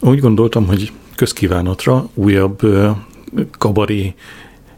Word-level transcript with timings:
úgy 0.00 0.20
gondoltam, 0.20 0.66
hogy 0.66 0.92
közkívánatra 1.14 2.08
újabb 2.14 2.60
kabari 3.58 4.14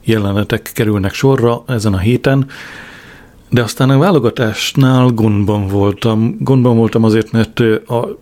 jelenetek 0.05 0.71
kerülnek 0.75 1.13
sorra 1.13 1.63
ezen 1.67 1.93
a 1.93 1.99
héten, 1.99 2.47
de 3.49 3.63
aztán 3.63 3.91
a 3.91 3.99
válogatásnál 3.99 5.07
gondban 5.09 5.67
voltam. 5.67 6.37
Gondban 6.39 6.77
voltam 6.77 7.05
azért, 7.05 7.33
mert 7.33 7.61
a 7.89 8.19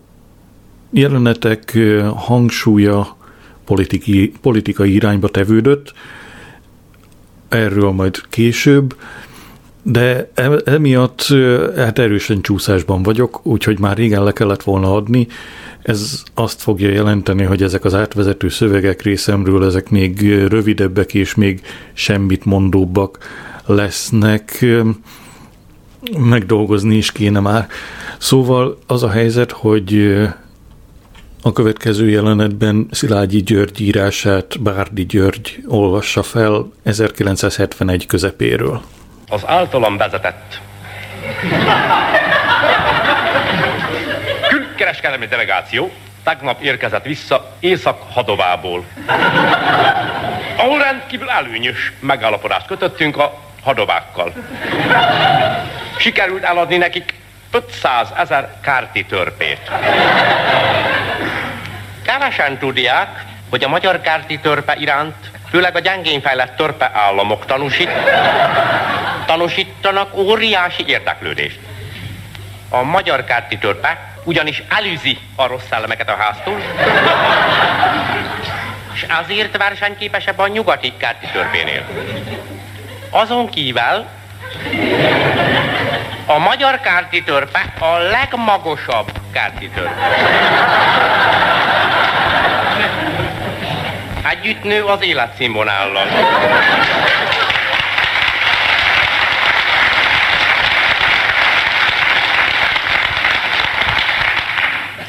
jelenetek 0.89 1.77
hangsúlya 2.15 3.15
politikai, 3.65 4.33
politikai 4.41 4.93
irányba 4.93 5.27
tevődött, 5.27 5.93
erről 7.49 7.91
majd 7.91 8.21
később, 8.29 8.95
de 9.83 10.31
emiatt 10.65 11.27
hát 11.75 11.99
erősen 11.99 12.41
csúszásban 12.41 13.03
vagyok, 13.03 13.45
úgyhogy 13.45 13.79
már 13.79 13.97
régen 13.97 14.23
le 14.23 14.31
kellett 14.31 14.63
volna 14.63 14.95
adni. 14.95 15.27
Ez 15.83 16.23
azt 16.33 16.61
fogja 16.61 16.89
jelenteni, 16.89 17.43
hogy 17.43 17.63
ezek 17.63 17.85
az 17.85 17.93
átvezető 17.93 18.49
szövegek 18.49 19.01
részemről, 19.01 19.65
ezek 19.65 19.89
még 19.89 20.21
rövidebbek 20.47 21.13
és 21.13 21.35
még 21.35 21.61
semmit 21.93 22.45
mondóbbak 22.45 23.17
lesznek. 23.65 24.65
Megdolgozni 26.17 26.95
is 26.95 27.11
kéne 27.11 27.39
már. 27.39 27.67
Szóval 28.17 28.77
az 28.87 29.03
a 29.03 29.09
helyzet, 29.09 29.51
hogy 29.51 30.19
a 31.43 31.51
következő 31.51 32.09
jelenetben 32.09 32.87
Szilágyi 32.91 33.41
György 33.41 33.81
írását 33.81 34.61
Bárdi 34.61 35.05
György 35.05 35.63
olvassa 35.67 36.23
fel 36.23 36.71
1971 36.83 38.05
közepéről. 38.05 38.81
Az 39.29 39.41
általam 39.45 39.97
vezetett 39.97 40.61
külkereskedelmi 45.01 45.25
delegáció 45.25 45.91
tegnap 46.23 46.61
érkezett 46.61 47.03
vissza 47.03 47.55
Észak-Hadovából, 47.59 48.85
ahol 50.55 50.79
rendkívül 50.79 51.29
előnyös 51.29 51.91
megállapodást 51.99 52.67
kötöttünk 52.67 53.17
a 53.17 53.39
hadovákkal. 53.63 54.33
Sikerült 55.97 56.43
eladni 56.43 56.77
nekik 56.77 57.13
500 57.51 58.07
ezer 58.17 58.53
kárti 58.61 59.05
törpét. 59.05 59.71
Kevesen 62.05 62.57
tudják, 62.57 63.25
hogy 63.49 63.63
a 63.63 63.69
magyar 63.69 64.01
kárti 64.01 64.39
törpe 64.39 64.75
iránt 64.75 65.15
főleg 65.49 65.75
a 65.75 65.79
gyengén 65.79 66.21
fejlett 66.21 66.55
törpe 66.55 66.91
államok 66.93 67.45
tanúsít, 67.45 67.89
tanúsítanak 69.25 70.17
óriási 70.17 70.83
érdeklődést. 70.87 71.59
A 72.69 72.81
magyar 72.81 73.23
kárti 73.23 73.57
törpe 73.57 74.10
ugyanis 74.23 74.63
elűzi 74.69 75.17
a 75.35 75.47
rossz 75.47 75.67
szellemeket 75.69 76.09
a 76.09 76.15
háztól, 76.15 76.61
és 78.93 79.05
azért 79.19 79.57
versenyképesebb 79.57 80.39
a 80.39 80.47
nyugati 80.47 80.93
kárti 80.97 81.25
törpénél. 81.31 81.85
Azon 83.09 83.49
kívül 83.49 84.05
a 86.25 86.37
magyar 86.37 86.79
kárti 86.79 87.23
törpe 87.23 87.73
a 87.79 87.97
legmagosabb 87.97 89.11
kárti 89.31 89.69
törpe. 89.69 90.07
Együtt 94.29 94.63
nő 94.63 94.83
az 94.83 95.03
életszínvonállal. 95.03 96.05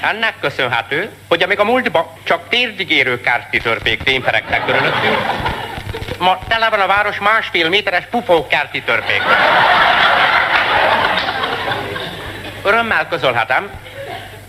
Ennek 0.02 0.34
köszönhető, 0.40 1.10
hogy 1.28 1.42
amíg 1.42 1.58
a 1.58 1.64
múltban 1.64 2.06
csak 2.22 2.48
térdigérő 2.48 3.20
kárti 3.20 3.58
törpék 3.58 4.02
tényfereknek 4.02 4.64
körülöttünk, 4.64 5.16
ma 6.18 6.38
tele 6.48 6.70
van 6.70 6.80
a 6.80 6.86
város 6.86 7.18
másfél 7.18 7.68
méteres 7.68 8.04
pufó 8.10 8.46
kárti 8.46 8.82
törpék. 8.82 9.22
Örömmel 12.62 13.08
közölhetem, 13.08 13.70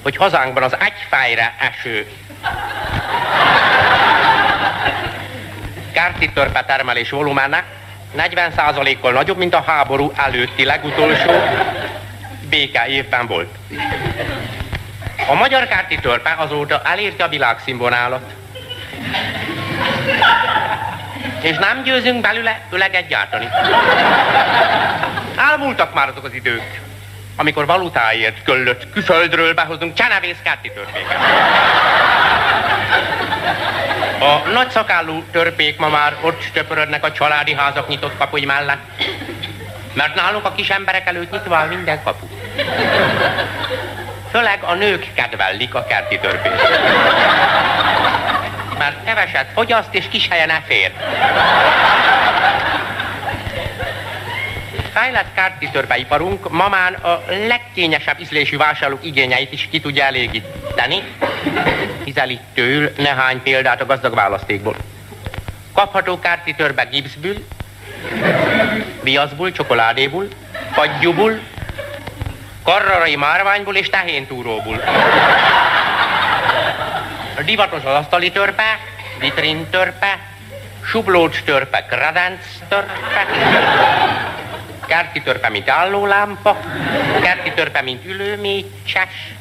hogy 0.03 0.16
hazánkban 0.16 0.63
az 0.63 0.75
egyfájra 0.79 1.51
eső 1.59 2.07
kárti 5.91 6.29
törpe 6.29 6.63
termelés 6.63 7.09
volumene 7.09 7.63
40%-kal 8.17 9.11
nagyobb, 9.11 9.38
mint 9.38 9.53
a 9.53 9.63
háború 9.67 10.11
előtti 10.16 10.66
legutolsó 10.66 11.31
béke 12.49 12.88
évben 12.88 13.28
volt. 13.28 13.49
A 15.28 15.34
magyar 15.34 15.67
kárti 15.67 15.95
törpe 15.95 16.35
azóta 16.38 16.81
elérte 16.85 17.23
a 17.23 17.28
világszínvonalat. 17.28 18.34
És 21.41 21.57
nem 21.57 21.84
győzünk 21.84 22.22
belőle 22.22 22.61
öleget 22.69 23.07
gyártani. 23.07 23.50
Elmúltak 25.38 25.94
már 25.94 26.07
azok 26.07 26.23
az 26.23 26.34
idők, 26.34 26.81
amikor 27.35 27.66
valutáért 27.66 28.44
köllött 28.44 28.91
külföldről 28.91 29.53
behozunk 29.53 29.94
csenevész 29.94 30.38
kárti 30.44 30.72
törpéket. 30.72 31.17
A 34.19 34.50
nagyszakállú 34.53 35.23
törpék 35.31 35.78
ma 35.78 35.90
már 35.90 36.16
ott 36.22 36.44
töpörödnek 36.53 37.03
a 37.03 37.11
családi 37.11 37.53
házak 37.53 37.88
nyitott 37.88 38.17
kapuj 38.17 38.41
mellett, 38.41 39.03
mert 39.94 40.16
náluk 40.16 40.45
a 40.45 40.51
kis 40.51 40.69
emberek 40.69 41.07
előtt 41.07 41.31
nyitva 41.31 41.66
minden 41.66 42.03
kapu. 42.03 42.28
Főleg 44.33 44.63
a 44.63 44.73
nők 44.73 45.07
kedvellik 45.13 45.75
a 45.75 45.85
kerti 45.85 46.19
törpét. 46.19 46.61
Mert 48.77 49.05
keveset 49.05 49.47
fogyaszt 49.53 49.94
és 49.94 50.05
kis 50.09 50.27
helyen 50.27 50.47
ne 50.47 50.61
fér. 50.66 50.91
Fejlett 54.93 55.33
kárti 55.35 55.69
törpeiparunk 55.69 56.49
mamán 56.49 56.93
a 56.93 57.23
legkényesebb 57.47 58.19
ízlésű 58.19 58.57
vásárlók 58.57 59.05
igényeit 59.05 59.51
is 59.51 59.67
ki 59.72 59.79
tudja 59.79 60.03
elégíteni, 60.03 61.03
től 62.53 62.91
nehány 62.97 63.41
példát 63.41 63.81
a 63.81 63.85
gazdag 63.85 64.16
választékból. 64.16 64.75
Kapható 65.73 66.19
kárti 66.19 66.55
törpe 66.55 66.83
gipszből, 66.83 67.35
viaszból, 69.01 69.51
csokoládéból, 69.51 70.27
fagyjúból, 70.72 71.39
karrarai 72.63 73.16
márványból 73.16 73.75
és 73.75 73.90
tehéntúróból. 73.90 74.84
A 77.38 77.41
divatos 77.41 77.84
az 77.84 77.96
asztali 77.96 78.31
törpe, 78.31 78.79
vitrin 79.19 79.69
törpe, 79.69 80.19
sublócs 80.85 81.41
törpe, 81.44 81.85
kredenc 81.85 82.41
törpe, 82.68 83.25
kerti 84.85 85.22
törpe, 85.22 85.50
mint 85.50 85.69
állólámpa, 85.69 86.57
kerti 87.22 87.52
törpe, 87.52 87.81
mint 87.81 88.06
ülőmécses, 88.06 89.34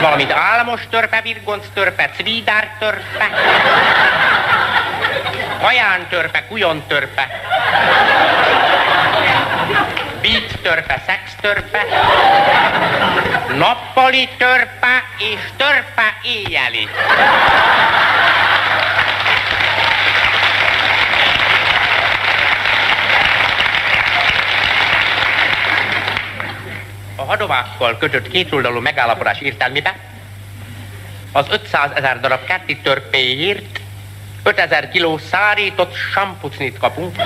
valamint 0.00 0.32
álmos 0.32 0.80
törpe, 0.90 1.20
virgonc 1.20 1.66
törpe, 1.74 2.10
cvídár 2.16 2.76
törpe, 2.78 3.30
kaján 5.60 6.06
törpe, 6.08 6.44
beat 10.24 10.58
törpe, 10.62 11.02
szex 11.06 11.34
törpe, 11.40 11.84
nappali 13.56 14.28
törpe 14.38 15.02
és 15.18 15.40
törpe 15.56 16.16
éjjeli. 16.22 16.88
A 27.16 27.22
hadovákkal 27.24 27.98
kötött 27.98 28.28
kétoldalú 28.28 28.80
megállapodás 28.80 29.40
értelmében 29.40 29.94
az 31.32 31.46
500 31.50 31.90
ezer 31.94 32.20
darab 32.20 32.44
kerti 32.44 32.76
törpéért 32.76 33.80
5000 34.42 34.88
kiló 34.88 35.18
szárított 35.18 35.94
sampucnit 35.94 36.78
kapunk, 36.78 37.16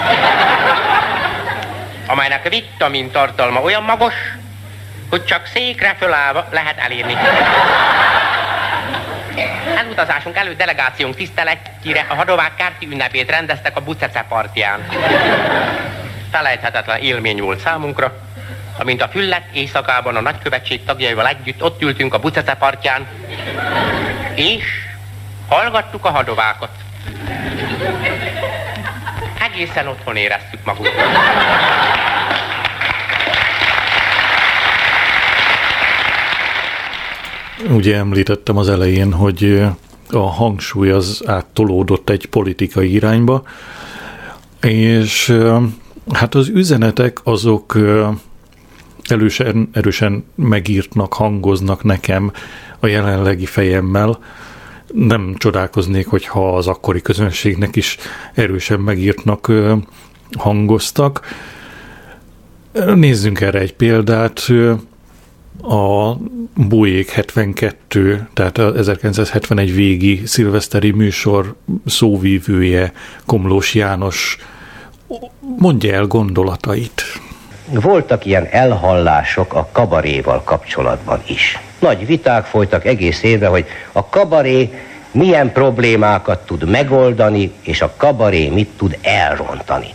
amelynek 2.08 2.48
vitamin 2.48 3.10
tartalma 3.10 3.60
olyan 3.60 3.82
magas, 3.82 4.14
hogy 5.10 5.24
csak 5.24 5.46
székre 5.46 5.94
fölállva 5.98 6.46
lehet 6.50 6.78
elérni. 6.78 7.16
Elutazásunk 9.76 10.36
előtt 10.36 10.58
delegációnk 10.58 11.16
tiszteletjére 11.16 12.06
a 12.08 12.14
hadovák 12.14 12.54
kárti 12.54 12.86
ünnepét 12.90 13.30
rendeztek 13.30 13.76
a 13.76 13.80
Bucece 13.80 14.24
partján. 14.28 14.86
Felejthetetlen 16.30 17.00
élmény 17.00 17.40
volt 17.40 17.60
számunkra, 17.60 18.12
amint 18.78 19.02
a 19.02 19.08
füllet 19.08 19.44
éjszakában 19.52 20.16
a 20.16 20.20
nagykövetség 20.20 20.84
tagjaival 20.84 21.28
együtt 21.28 21.62
ott 21.62 21.82
ültünk 21.82 22.14
a 22.14 22.18
Bucece 22.18 22.54
partján, 22.54 23.06
és 24.34 24.64
hallgattuk 25.48 26.04
a 26.04 26.10
hadovákat. 26.10 26.70
Egészen 29.40 29.86
otthon 29.86 30.16
éreztük 30.16 30.64
magunkat. 30.64 30.94
Ugye 37.70 37.96
említettem 37.96 38.56
az 38.56 38.68
elején, 38.68 39.12
hogy 39.12 39.62
a 40.10 40.18
hangsúly 40.30 40.90
az 40.90 41.22
áttolódott 41.26 42.10
egy 42.10 42.26
politikai 42.26 42.92
irányba, 42.92 43.42
és 44.60 45.38
hát 46.12 46.34
az 46.34 46.48
üzenetek 46.48 47.18
azok 47.24 47.78
erősen, 49.02 49.68
erősen 49.72 50.24
megírtnak, 50.34 51.12
hangoznak 51.12 51.84
nekem 51.84 52.32
a 52.80 52.86
jelenlegi 52.86 53.46
fejemmel. 53.46 54.18
Nem 54.92 55.34
csodálkoznék, 55.38 56.06
hogyha 56.06 56.56
az 56.56 56.66
akkori 56.66 57.00
közönségnek 57.00 57.76
is 57.76 57.96
erősen 58.34 58.80
megírtnak, 58.80 59.52
hangoztak. 60.38 61.20
Nézzünk 62.94 63.40
erre 63.40 63.58
egy 63.58 63.74
példát. 63.74 64.46
A 65.62 66.16
Bújék 66.54 67.10
72, 67.10 68.28
tehát 68.34 68.58
a 68.58 68.74
1971 68.76 69.74
végi 69.74 70.22
szilveszteri 70.26 70.90
műsor 70.90 71.54
szóvívője 71.86 72.92
Komlós 73.26 73.74
János 73.74 74.38
mondja 75.58 75.94
el 75.94 76.04
gondolatait. 76.04 77.02
Voltak 77.70 78.24
ilyen 78.24 78.46
elhallások 78.50 79.54
a 79.54 79.68
kabaréval 79.72 80.42
kapcsolatban 80.42 81.22
is. 81.26 81.58
Nagy 81.78 82.06
viták 82.06 82.44
folytak 82.44 82.84
egész 82.84 83.22
évben, 83.22 83.50
hogy 83.50 83.66
a 83.92 84.08
kabaré 84.08 84.70
milyen 85.10 85.52
problémákat 85.52 86.46
tud 86.46 86.70
megoldani, 86.70 87.52
és 87.60 87.82
a 87.82 87.94
kabaré 87.96 88.48
mit 88.48 88.68
tud 88.76 88.98
elrontani. 89.02 89.88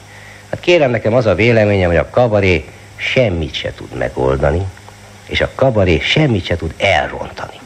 Hát 0.50 0.60
kérem 0.60 0.92
nekem 0.92 1.14
az 1.14 1.26
a 1.26 1.36
véleményem, 1.36 1.90
hogy 1.90 1.98
a 1.98 2.10
kabaré 2.10 2.66
semmit 2.96 3.54
se 3.54 3.74
tud 3.74 3.98
megoldani, 3.98 4.62
és 5.28 5.42
a 5.42 5.50
kabaré 5.56 6.00
semmit 6.00 6.46
se 6.46 6.56
tud 6.56 6.74
elrontani. 6.78 7.60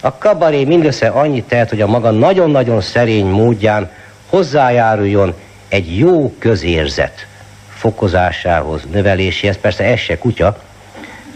A 0.00 0.18
kabaré 0.18 0.64
mindössze 0.64 1.08
annyit 1.08 1.44
tehet, 1.44 1.70
hogy 1.70 1.80
a 1.80 1.86
maga 1.86 2.10
nagyon-nagyon 2.10 2.80
szerény 2.80 3.26
módján 3.26 3.90
hozzájáruljon 4.26 5.34
egy 5.68 5.98
jó 5.98 6.34
közérzet 6.38 7.26
fokozásához, 7.74 8.82
növeléséhez. 8.92 9.58
Persze 9.58 9.84
ez 9.84 9.98
se 9.98 10.18
kutya. 10.18 10.58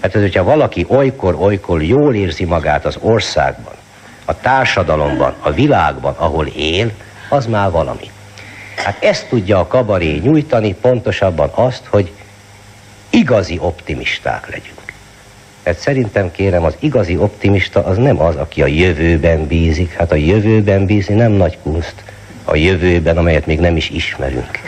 Hát 0.01 0.15
ez, 0.15 0.21
hogyha 0.21 0.45
valaki 0.45 0.87
olykor-olykor 0.89 1.83
jól 1.83 2.15
érzi 2.15 2.45
magát 2.45 2.85
az 2.85 2.97
országban, 3.01 3.75
a 4.25 4.41
társadalomban, 4.41 5.35
a 5.41 5.51
világban, 5.51 6.15
ahol 6.17 6.47
él, 6.47 6.91
az 7.29 7.47
már 7.47 7.71
valami. 7.71 8.11
Hát 8.77 9.05
ezt 9.05 9.29
tudja 9.29 9.59
a 9.59 9.67
kabaré 9.67 10.17
nyújtani, 10.17 10.75
pontosabban 10.75 11.51
azt, 11.55 11.87
hogy 11.87 12.13
igazi 13.11 13.59
optimisták 13.61 14.51
legyünk. 14.51 14.80
Hát 15.65 15.79
szerintem 15.79 16.31
kérem, 16.31 16.65
az 16.65 16.77
igazi 16.79 17.17
optimista 17.17 17.85
az 17.85 17.97
nem 17.97 18.21
az, 18.21 18.37
aki 18.37 18.63
a 18.63 18.67
jövőben 18.67 19.47
bízik. 19.47 19.93
Hát 19.93 20.13
a 20.13 20.15
jövőben 20.15 20.87
bízni 20.87 21.15
nem 21.15 21.33
nagy 21.33 21.59
kunst. 21.63 21.95
A 22.45 22.57
jövőben, 22.57 23.17
amelyet 23.17 23.47
még 23.47 23.61
nem 23.61 23.77
is 23.77 23.91
ismerünk. 23.91 24.59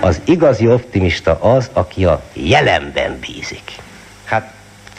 Az 0.00 0.20
igazi 0.24 0.68
optimista 0.68 1.38
az, 1.40 1.70
aki 1.72 2.04
a 2.04 2.22
jelenben 2.32 3.18
bízik. 3.20 3.72
Hát 4.24 4.52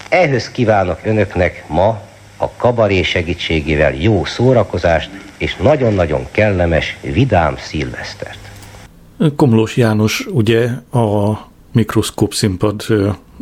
ehhez 0.10 0.52
kívánok 0.52 1.00
önöknek 1.04 1.64
ma 1.68 2.02
a 2.38 2.50
kabaré 2.58 3.02
segítségével 3.02 3.94
jó 3.94 4.26
szórakozást 4.26 5.10
és 5.38 5.56
nagyon-nagyon 5.56 6.28
kellemes, 6.32 6.98
vidám 7.02 7.56
szilvesztert. 7.58 8.40
Komlós 9.36 9.78
János 9.78 10.26
ugye 10.32 10.68
a 10.92 11.38
mikroszkóp 11.72 12.34
színpad 12.34 12.82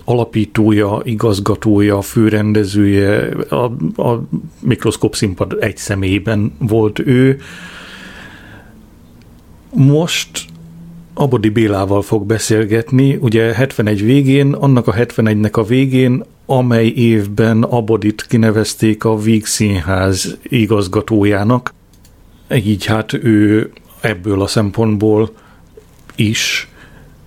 alapítója, 0.05 1.01
igazgatója, 1.03 2.01
főrendezője, 2.01 3.29
a, 3.49 3.63
a 4.01 4.23
mikroszkóp 4.61 5.15
színpad 5.15 5.57
egy 5.59 5.77
személyben 5.77 6.53
volt 6.57 6.99
ő. 6.99 7.39
Most 9.73 10.45
Abodi 11.13 11.49
Bélával 11.49 12.01
fog 12.01 12.25
beszélgetni, 12.25 13.15
ugye 13.15 13.53
71 13.53 14.03
végén, 14.03 14.53
annak 14.53 14.87
a 14.87 14.93
71-nek 14.93 15.51
a 15.51 15.63
végén, 15.63 16.23
amely 16.45 16.87
évben 16.87 17.63
Abodit 17.63 18.25
kinevezték 18.27 19.03
a 19.03 19.17
Víg 19.17 19.45
Színház 19.45 20.37
igazgatójának. 20.43 21.73
Így 22.55 22.85
hát 22.85 23.13
ő 23.13 23.71
ebből 24.01 24.41
a 24.41 24.47
szempontból 24.47 25.31
is 26.15 26.69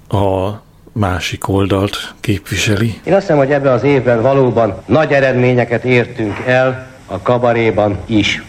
a 0.08 0.50
másik 0.92 1.48
oldalt 1.48 2.14
képviseli. 2.20 3.00
Én 3.04 3.12
azt 3.12 3.20
hiszem, 3.20 3.36
hogy 3.36 3.52
ebben 3.52 3.72
az 3.72 3.82
évben 3.82 4.22
valóban 4.22 4.82
nagy 4.86 5.12
eredményeket 5.12 5.84
értünk 5.84 6.38
el 6.46 6.86
a 7.06 7.22
kabaréban 7.22 7.98
is. 8.06 8.42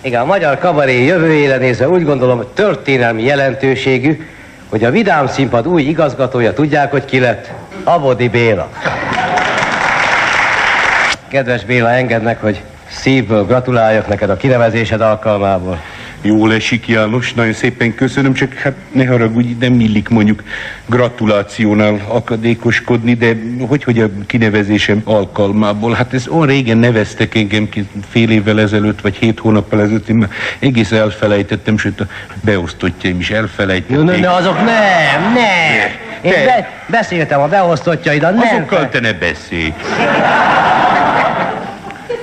Igen, 0.00 0.20
a 0.20 0.24
magyar 0.24 0.58
kabaré 0.58 1.04
jövőjére 1.04 1.56
nézve 1.56 1.88
úgy 1.88 2.04
gondolom, 2.04 2.36
hogy 2.36 2.46
történelmi 2.46 3.22
jelentőségű, 3.22 4.26
hogy 4.68 4.84
a 4.84 4.90
Vidám 4.90 5.26
Színpad 5.26 5.66
új 5.66 5.82
igazgatója 5.82 6.52
tudják, 6.52 6.90
hogy 6.90 7.04
ki 7.04 7.18
lett? 7.18 7.52
Abodi 7.84 8.28
Béla. 8.28 8.68
Kedves 11.28 11.64
Béla, 11.64 11.90
engedd 11.90 12.22
meg, 12.22 12.38
hogy 12.38 12.62
szívből 12.90 13.44
gratuláljak 13.44 14.08
neked 14.08 14.30
a 14.30 14.36
kinevezésed 14.36 15.00
alkalmából. 15.00 15.80
Jól 16.22 16.54
esik, 16.54 16.88
János, 16.88 17.34
nagyon 17.34 17.52
szépen 17.52 17.94
köszönöm, 17.94 18.32
csak 18.32 18.54
hát 18.54 18.74
ne 18.92 19.06
haragudj, 19.06 19.56
nem 19.60 19.80
illik 19.80 20.08
mondjuk 20.08 20.42
gratulációnál 20.86 22.00
akadékoskodni, 22.08 23.14
de 23.14 23.36
hogy, 23.68 23.84
hogy 23.84 23.98
a 23.98 24.08
kinevezésem 24.26 25.00
alkalmából, 25.04 25.92
hát 25.92 26.14
ez 26.14 26.28
olyan 26.28 26.46
régen 26.46 26.78
neveztek 26.78 27.34
engem 27.34 27.68
ki 27.68 27.88
fél 28.08 28.30
évvel 28.30 28.60
ezelőtt, 28.60 29.00
vagy 29.00 29.16
hét 29.16 29.38
hónappal 29.38 29.80
ezelőtt, 29.80 30.08
én 30.08 30.16
már 30.16 30.30
egész 30.58 30.92
elfelejtettem, 30.92 31.78
sőt 31.78 32.00
a 32.00 32.06
beosztottjaim 32.40 33.18
is 33.18 33.30
elfelejtették. 33.30 34.04
Ne, 34.04 34.16
ne, 34.16 34.34
azok 34.34 34.56
nem, 34.56 35.22
nem. 35.34 36.04
Én 36.22 36.32
be, 36.32 36.84
beszéltem 36.86 37.40
a 37.40 37.46
beosztottjaidat, 37.46 38.34
nem. 38.34 38.56
Azokkal 38.56 38.88
te 38.88 39.00
ne 39.00 39.12
beszélj 39.12 39.72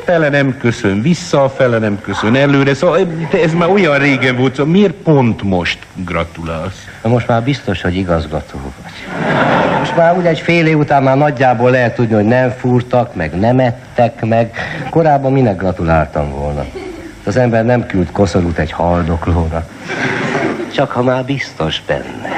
fele 0.05 0.29
nem 0.29 0.57
köszön 0.57 1.01
vissza, 1.01 1.49
fele 1.49 1.77
nem 1.77 2.01
köszön 2.01 2.35
előre. 2.35 2.73
Szóval 2.73 2.99
ez 3.43 3.53
már 3.53 3.69
olyan 3.69 3.97
régen 3.97 4.35
volt, 4.35 4.55
szóval 4.55 4.71
miért 4.71 4.93
pont 4.93 5.41
most 5.41 5.77
gratulálsz? 5.95 6.87
Na 7.03 7.09
most 7.09 7.27
már 7.27 7.43
biztos, 7.43 7.81
hogy 7.81 7.95
igazgató 7.95 8.59
vagy. 8.83 8.91
Most 9.79 9.95
már 9.95 10.17
ugye 10.17 10.29
egy 10.29 10.39
fél 10.39 10.67
év 10.67 10.77
után 10.77 11.03
már 11.03 11.17
nagyjából 11.17 11.71
lehet 11.71 11.95
tudni, 11.95 12.13
hogy 12.13 12.25
nem 12.25 12.49
fúrtak, 12.49 13.15
meg 13.15 13.39
nem 13.39 13.59
ettek 13.59 14.25
meg. 14.25 14.57
Korábban 14.89 15.31
minek 15.31 15.57
gratuláltam 15.57 16.29
volna? 16.29 16.65
Az 17.25 17.37
ember 17.37 17.65
nem 17.65 17.85
küld 17.85 18.11
koszorút 18.11 18.57
egy 18.57 18.71
haldoklóra. 18.71 19.65
Csak 20.73 20.91
ha 20.91 21.03
már 21.03 21.25
biztos 21.25 21.81
benne. 21.87 22.29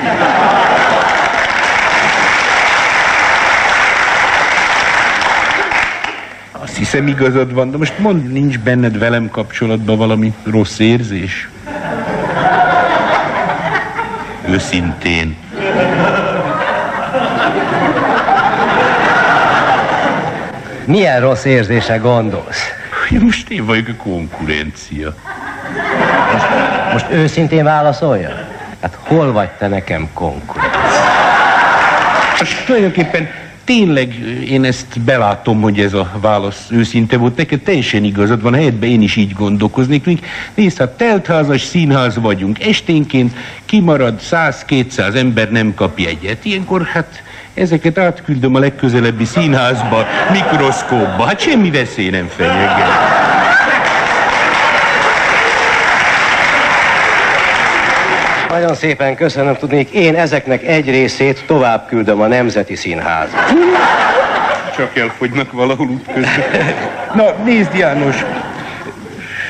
Hiszem 6.86 7.08
igazad 7.08 7.54
van, 7.54 7.72
de 7.72 7.78
most 7.78 8.00
mond, 8.00 8.32
nincs 8.32 8.60
benned 8.60 8.98
velem 8.98 9.30
kapcsolatban 9.30 9.98
valami 9.98 10.34
rossz 10.44 10.80
érzés? 10.80 11.50
Őszintén. 14.50 15.36
Milyen 20.86 21.22
rossz 21.22 21.44
érzése 21.44 21.98
gondolsz? 21.98 22.64
Most 23.20 23.50
én 23.50 23.66
vagyok 23.66 23.88
a 23.88 24.04
konkurencia. 24.04 25.16
Most, 26.34 26.46
most 26.92 27.12
őszintén 27.12 27.64
válaszolja? 27.64 28.30
Hát 28.82 28.98
hol 29.08 29.32
vagy 29.32 29.50
te 29.50 29.68
nekem 29.68 30.10
konkurencia? 30.14 30.80
Most 32.40 32.66
tulajdonképpen 32.66 33.30
tényleg 33.66 34.14
én 34.50 34.64
ezt 34.64 35.02
belátom, 35.02 35.62
hogy 35.62 35.80
ez 35.80 35.94
a 35.94 36.12
válasz 36.22 36.68
őszinte 36.70 37.18
volt. 37.18 37.38
Neked 37.38 37.60
teljesen 37.60 38.04
igazad 38.04 38.42
van, 38.42 38.54
helyetben 38.54 38.90
én 38.90 39.02
is 39.02 39.16
így 39.16 39.34
gondolkoznék. 39.34 40.28
Nézd, 40.54 40.78
hát 40.78 40.90
teltházas 40.90 41.62
színház 41.62 42.16
vagyunk. 42.16 42.64
Esténként 42.64 43.34
kimarad 43.66 44.20
100-200 44.32 45.16
ember 45.16 45.52
nem 45.52 45.74
kap 45.74 46.00
jegyet. 46.00 46.46
Ilyenkor 46.46 46.84
hát 46.84 47.24
ezeket 47.54 47.98
átküldöm 47.98 48.56
a 48.56 48.60
legközelebbi 48.60 49.26
színházba, 49.26 50.06
mikroszkópba. 50.32 51.26
Hát 51.26 51.40
semmi 51.40 51.72
veszély 51.72 52.10
nem 52.10 52.28
fenyeget. 52.28 53.35
Nagyon 58.56 58.76
szépen 58.76 59.16
köszönöm, 59.16 59.56
tudnék, 59.56 59.90
én 59.90 60.16
ezeknek 60.16 60.64
egy 60.64 60.90
részét 60.90 61.44
tovább 61.48 61.88
küldöm 61.88 62.22
a 62.22 62.28
Nemzeti 62.28 62.76
Színházba. 62.76 63.38
Csak 64.76 64.98
elfogynak 64.98 65.52
valahol 65.52 65.88
útközben. 65.88 66.74
Na, 67.16 67.32
nézd 67.44 67.74
János, 67.74 68.16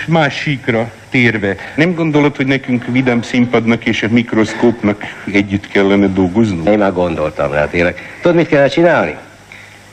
más 0.07 0.35
síkra 0.35 0.91
térve. 1.09 1.55
Nem 1.75 1.93
gondolod, 1.93 2.35
hogy 2.35 2.45
nekünk 2.45 2.85
vidám 2.87 3.21
színpadnak 3.21 3.85
és 3.85 4.03
a 4.03 4.07
mikroszkópnak 4.09 5.03
együtt 5.31 5.67
kellene 5.67 6.07
dolgoznunk? 6.07 6.69
Én 6.69 6.77
már 6.77 6.93
gondoltam 6.93 7.51
rá 7.51 7.67
tényleg. 7.67 8.17
Tudod, 8.21 8.37
mit 8.37 8.47
kellene 8.47 8.69
csinálni? 8.69 9.15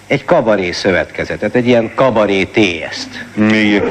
egy 0.07 0.25
kabaré 0.25 0.71
szövetkezetet, 0.71 1.54
egy 1.54 1.66
ilyen 1.66 1.90
kabaré 1.95 2.45
TS-t. 2.45 3.25
Igen. 3.37 3.85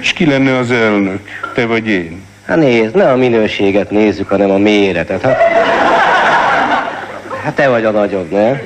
És 0.00 0.12
ki 0.12 0.26
lenne 0.26 0.56
az 0.56 0.70
elnök? 0.70 1.28
Te 1.54 1.66
vagy 1.66 1.88
én? 1.88 2.22
Hát 2.46 2.56
nézd, 2.56 2.94
ne 2.94 3.10
a 3.10 3.16
minőséget 3.16 3.90
nézzük, 3.90 4.28
hanem 4.28 4.50
a 4.50 4.58
méretet. 4.58 5.22
Hát, 5.22 5.36
hát 7.44 7.54
te 7.54 7.68
vagy 7.68 7.84
a 7.84 7.90
nagyobb, 7.90 8.30
nem? 8.30 8.60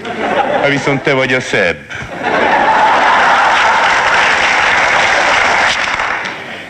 Hát 0.60 0.68
viszont 0.68 1.02
te 1.02 1.14
vagy 1.14 1.32
a 1.32 1.40
szebb. 1.40 1.76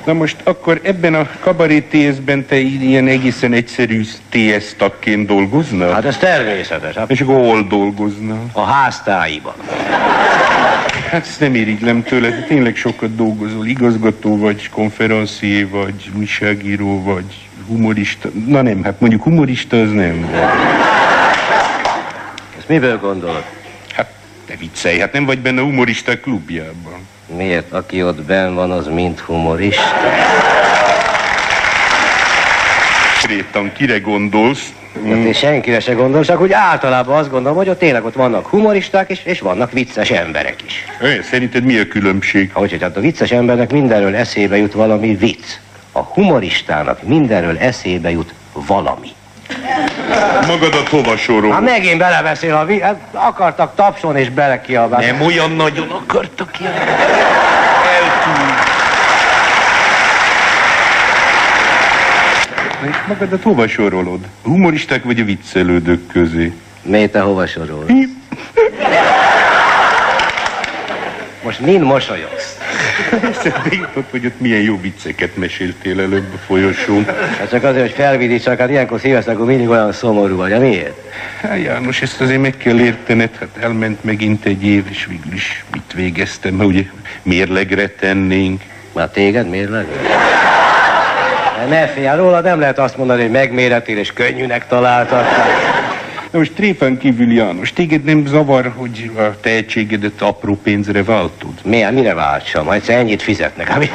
Na 0.04 0.12
most 0.12 0.36
akkor 0.44 0.80
ebben 0.82 1.14
a 1.14 1.28
kabaré 1.40 1.80
TS-ben 1.80 2.46
te 2.46 2.56
ilyen 2.56 3.06
egészen 3.06 3.52
egyszerű 3.52 4.02
TS 4.28 4.74
tagként 4.76 5.26
dolgoznál? 5.26 5.92
Hát 5.92 6.04
ez 6.04 6.16
természetes. 6.16 6.94
Hát 6.94 7.10
És 7.10 7.20
akkor 7.20 7.34
hol 7.34 7.66
dolgoznál? 7.68 8.46
a 8.52 8.62
háztáiban. 8.62 9.54
Hát 11.10 11.26
ezt 11.26 11.40
nem 11.40 11.54
irigylem 11.54 12.02
tőle, 12.02 12.30
te 12.30 12.42
tényleg 12.42 12.76
sokat 12.76 13.14
dolgozol. 13.14 13.66
Igazgató 13.66 14.38
vagy, 14.38 14.68
konferencié 14.68 15.62
vagy, 15.62 16.10
újságíró 16.16 17.02
vagy, 17.02 17.48
humorista. 17.66 18.28
Na 18.46 18.62
nem, 18.62 18.84
hát 18.84 19.00
mondjuk 19.00 19.22
humorista 19.22 19.80
az 19.80 19.92
nem 19.92 20.20
vagy. 20.20 20.40
Ezt 22.58 22.68
miből 22.68 22.98
gondolod? 22.98 23.44
Hát 23.92 24.12
te 24.46 24.56
viccelj, 24.56 24.98
hát 24.98 25.12
nem 25.12 25.24
vagy 25.24 25.38
benne 25.38 25.60
a 25.60 25.64
humoristák 25.64 26.20
klubjában. 26.20 27.06
Miért? 27.36 27.72
Aki 27.72 28.02
ott 28.02 28.22
benn 28.22 28.54
van, 28.54 28.70
az 28.70 28.86
mind 28.86 29.18
humorista. 29.18 29.96
Konkrétan 33.20 33.72
kire 33.72 33.98
gondolsz? 33.98 34.72
Hát 34.94 35.14
én 35.14 35.32
senkire 35.32 35.80
se 35.80 35.92
gondolom, 35.92 36.22
csak 36.22 36.40
úgy 36.40 36.52
általában 36.52 37.18
azt 37.18 37.30
gondolom, 37.30 37.56
hogy 37.56 37.68
ott 37.68 37.78
tényleg 37.78 38.04
ott 38.04 38.14
vannak 38.14 38.46
humoristák, 38.46 39.10
és, 39.10 39.20
és 39.24 39.40
vannak 39.40 39.72
vicces 39.72 40.10
emberek 40.10 40.54
is. 40.66 40.84
Olyan, 41.02 41.22
szerinted 41.22 41.64
mi 41.64 41.78
a 41.78 41.88
különbség? 41.88 42.50
Ahogy, 42.52 42.70
hogy 42.70 42.82
hát 42.82 42.96
a 42.96 43.00
vicces 43.00 43.30
embernek 43.30 43.72
mindenről 43.72 44.16
eszébe 44.16 44.56
jut 44.56 44.72
valami 44.72 45.14
vicc. 45.14 45.44
A 45.92 46.00
humoristának 46.00 47.02
mindenről 47.02 47.58
eszébe 47.58 48.10
jut 48.10 48.34
valami. 48.52 49.08
Magadat 50.46 50.88
hova 50.88 51.16
sorol? 51.16 51.52
Hát 51.52 51.60
megint 51.60 51.98
belebeszél 51.98 52.54
a 52.54 52.64
vi... 52.64 52.80
Hát 52.80 53.00
akartak 53.12 53.74
tapsolni 53.74 54.20
és 54.20 54.30
belekiabálni. 54.30 55.06
Nem 55.06 55.20
olyan 55.20 55.50
nagyon 55.50 55.90
akartak 55.90 56.60
ilyen. 56.60 56.72
És 56.72 56.78
magadat 63.08 63.42
hova 63.42 63.68
sorolod? 63.68 64.20
Humoristák 64.42 65.04
vagy 65.04 65.20
a 65.20 65.24
viccelődők 65.24 66.06
közé? 66.06 66.52
Miért 66.82 67.12
te 67.12 67.20
hova 67.20 67.46
sorolod? 67.46 67.90
Most 71.44 71.60
mind 71.60 71.82
mosolyogsz. 71.82 72.58
Jutott, 73.70 74.10
hogy 74.10 74.26
ott 74.26 74.40
milyen 74.40 74.60
jó 74.60 74.80
vicceket 74.80 75.36
meséltél 75.36 76.00
előbb 76.00 76.32
a 76.34 76.38
folyosón. 76.46 77.04
Hát 77.38 77.50
csak 77.50 77.64
azért, 77.64 77.80
hogy 77.80 77.94
felvidítsak, 77.94 78.58
hát 78.58 78.70
ilyenkor 78.70 79.00
szívesen, 79.00 79.34
akkor 79.34 79.46
mindig 79.46 79.68
olyan 79.68 79.92
szomorú 79.92 80.36
vagy. 80.36 80.50
Hát 80.50 80.60
miért? 80.60 81.10
Hát 81.40 81.58
János, 81.62 82.02
ezt 82.02 82.20
azért 82.20 82.40
meg 82.40 82.56
kell 82.56 82.80
értened, 82.80 83.30
hát 83.38 83.56
elment 83.60 84.04
megint 84.04 84.44
egy 84.44 84.64
év, 84.64 84.84
és 84.90 85.06
végül 85.06 85.32
is 85.32 85.64
mit 85.72 85.92
végeztem, 85.94 86.54
mert 86.54 86.68
ugye 86.68 86.84
mérlegre 87.22 87.88
tennénk. 87.88 88.62
Már 88.92 89.08
téged 89.08 89.48
miért 89.48 89.70
leg? 89.70 89.86
Ne 91.68 91.76
hát 91.76 92.16
róla 92.16 92.40
nem 92.40 92.60
lehet 92.60 92.78
azt 92.78 92.96
mondani, 92.96 93.22
hogy 93.22 93.30
megméretél 93.30 93.98
és 93.98 94.12
könnyűnek 94.12 94.66
találtak. 94.66 95.26
Na 96.30 96.38
most 96.38 96.52
tréfán 96.52 96.98
kívül 96.98 97.32
János, 97.32 97.72
téged 97.72 98.04
nem 98.04 98.26
zavar, 98.26 98.72
hogy 98.76 99.10
a 99.16 99.40
tehetségedet 99.40 100.20
apró 100.20 100.58
pénzre 100.62 101.04
váltod? 101.04 101.52
Miért? 101.64 101.92
Mire 101.92 102.14
váltsam? 102.14 102.70
Egyszer 102.70 102.98
ennyit 102.98 103.22
fizetnek. 103.22 103.68
Hát 103.68 103.78
mi? 103.78 103.90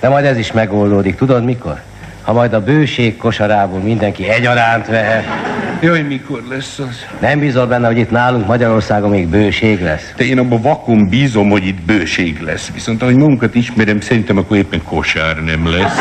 De 0.00 0.08
majd 0.08 0.24
ez 0.24 0.38
is 0.38 0.52
megoldódik. 0.52 1.16
Tudod 1.16 1.44
mikor? 1.44 1.80
Ha 2.22 2.32
majd 2.32 2.52
a 2.52 2.60
bőség 2.60 3.16
kosarából 3.16 3.80
mindenki 3.80 4.28
egyaránt 4.28 4.86
vehet. 4.86 5.49
Jaj, 5.82 6.02
mikor 6.02 6.42
lesz 6.48 6.78
az? 6.78 7.06
Nem 7.20 7.38
bízol 7.38 7.66
benne, 7.66 7.86
hogy 7.86 7.98
itt 7.98 8.10
nálunk 8.10 8.46
Magyarországon 8.46 9.10
még 9.10 9.28
bőség 9.28 9.82
lesz? 9.82 10.12
De 10.16 10.24
én 10.24 10.38
abban 10.38 10.60
vakon 10.62 11.08
bízom, 11.08 11.48
hogy 11.50 11.66
itt 11.66 11.80
bőség 11.82 12.40
lesz. 12.40 12.70
Viszont 12.74 13.02
ahogy 13.02 13.16
magunkat 13.16 13.54
ismerem, 13.54 14.00
szerintem 14.00 14.36
akkor 14.38 14.56
éppen 14.56 14.82
kosár 14.82 15.36
nem 15.36 15.68
lesz. 15.70 15.98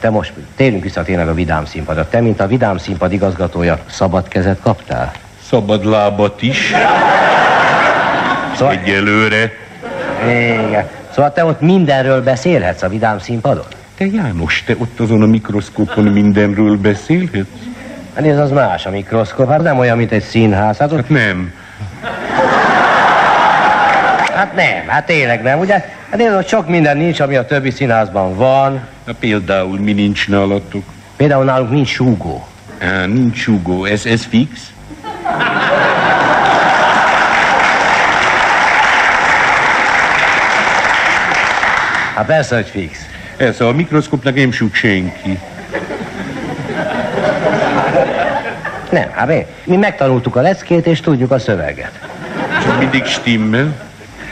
Te 0.00 0.10
most 0.10 0.32
térjünk 0.56 0.82
vissza 0.82 1.02
tényleg 1.02 1.28
a 1.28 1.34
vidám 1.34 1.64
színpadra. 1.64 2.08
Te, 2.08 2.20
mint 2.20 2.40
a 2.40 2.46
vidám 2.46 2.78
színpad 2.78 3.12
igazgatója, 3.12 3.78
szabad 3.90 4.28
kezet 4.28 4.58
kaptál? 4.60 5.12
Szabad 5.48 5.84
lábat 5.84 6.42
is, 6.42 6.72
Szóval, 8.56 8.74
egyelőre. 8.74 9.52
igen. 10.68 10.88
Szóval 11.14 11.32
te 11.32 11.44
ott 11.44 11.60
mindenről 11.60 12.22
beszélhetsz 12.22 12.82
a 12.82 12.88
vidám 12.88 13.18
színpadon? 13.18 13.64
Te 13.98 14.06
János, 14.06 14.62
te 14.66 14.74
ott 14.78 15.00
azon 15.00 15.22
a 15.22 15.26
mikroszkópon 15.26 16.04
mindenről 16.04 16.76
beszélhetsz? 16.76 17.46
Hát 18.14 18.26
ez 18.26 18.38
az 18.38 18.50
más 18.50 18.86
a 18.86 18.90
mikroszkóp, 18.90 19.48
hát 19.48 19.62
nem 19.62 19.78
olyan, 19.78 19.96
mint 19.96 20.12
egy 20.12 20.22
színház. 20.22 20.76
Hát, 20.78 20.92
ott, 20.92 20.98
Hát 20.98 21.08
nem. 21.08 21.52
hát 24.34 24.54
nem, 24.54 24.86
hát 24.86 25.06
tényleg 25.06 25.42
nem, 25.42 25.58
ugye? 25.58 25.84
Hát 26.10 26.20
én 26.20 26.32
ott 26.32 26.48
sok 26.48 26.68
minden 26.68 26.96
nincs, 26.96 27.20
ami 27.20 27.36
a 27.36 27.44
többi 27.44 27.70
színházban 27.70 28.36
van. 28.36 28.80
Na 29.04 29.12
például 29.12 29.78
mi 29.78 29.92
nincs 29.92 30.28
nálatok? 30.28 30.84
Például 31.16 31.44
nálunk 31.44 31.70
nincs 31.70 31.88
súgó. 31.88 32.46
Á, 32.78 33.06
nincs 33.06 33.36
sugó, 33.36 33.84
ez, 33.84 34.06
ez 34.06 34.24
fix? 34.24 34.72
Hát 42.14 42.26
persze, 42.26 42.54
hogy 42.54 42.66
fix. 42.66 42.98
Ez 43.38 43.60
a 43.60 43.72
mikroszkópnak 43.72 44.34
nem 44.34 44.52
súg 44.52 44.74
senki. 44.74 45.38
Nem, 48.90 49.10
hát 49.10 49.46
mi, 49.64 49.76
megtanultuk 49.76 50.36
a 50.36 50.40
leckét, 50.40 50.86
és 50.86 51.00
tudjuk 51.00 51.30
a 51.30 51.38
szöveget. 51.38 52.00
Csak 52.62 52.78
mindig 52.78 53.04
stimmel. 53.04 53.86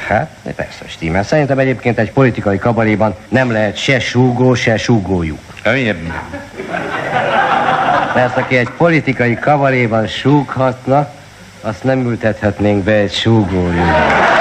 Hát, 0.06 0.30
de 0.42 0.52
persze, 0.52 0.84
stimmel. 0.86 1.22
Szerintem 1.22 1.58
egyébként 1.58 1.98
egy 1.98 2.12
politikai 2.12 2.58
kabaréban 2.58 3.14
nem 3.28 3.52
lehet 3.52 3.76
se 3.76 3.98
súgó, 3.98 4.54
se 4.54 4.76
súgójuk. 4.76 5.38
Hát 5.64 5.74
miért? 5.74 5.98
Mert 8.14 8.36
aki 8.36 8.56
egy 8.56 8.70
politikai 8.76 9.34
kabaréban 9.34 10.06
súghatna, 10.06 11.08
azt 11.60 11.84
nem 11.84 12.06
ültethetnénk 12.06 12.84
be 12.84 12.92
egy 12.92 13.12
súgójúra. 13.12 14.35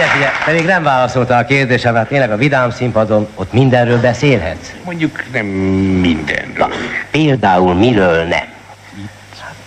Ide 0.00 0.08
figyelj, 0.08 0.32
te 0.44 0.52
még 0.52 0.64
nem 0.64 0.82
válaszoltál 0.82 1.42
a 1.42 1.44
kérdésemre, 1.44 1.98
hát 1.98 2.08
tényleg 2.08 2.30
a 2.30 2.36
vidám 2.36 2.70
színpadon 2.70 3.28
ott 3.34 3.52
mindenről 3.52 4.00
beszélhetsz? 4.00 4.72
Mondjuk 4.84 5.22
nem 5.32 5.46
mindenről. 5.46 6.72
Például 7.10 7.74
miről 7.74 8.24
nem? 8.24 8.44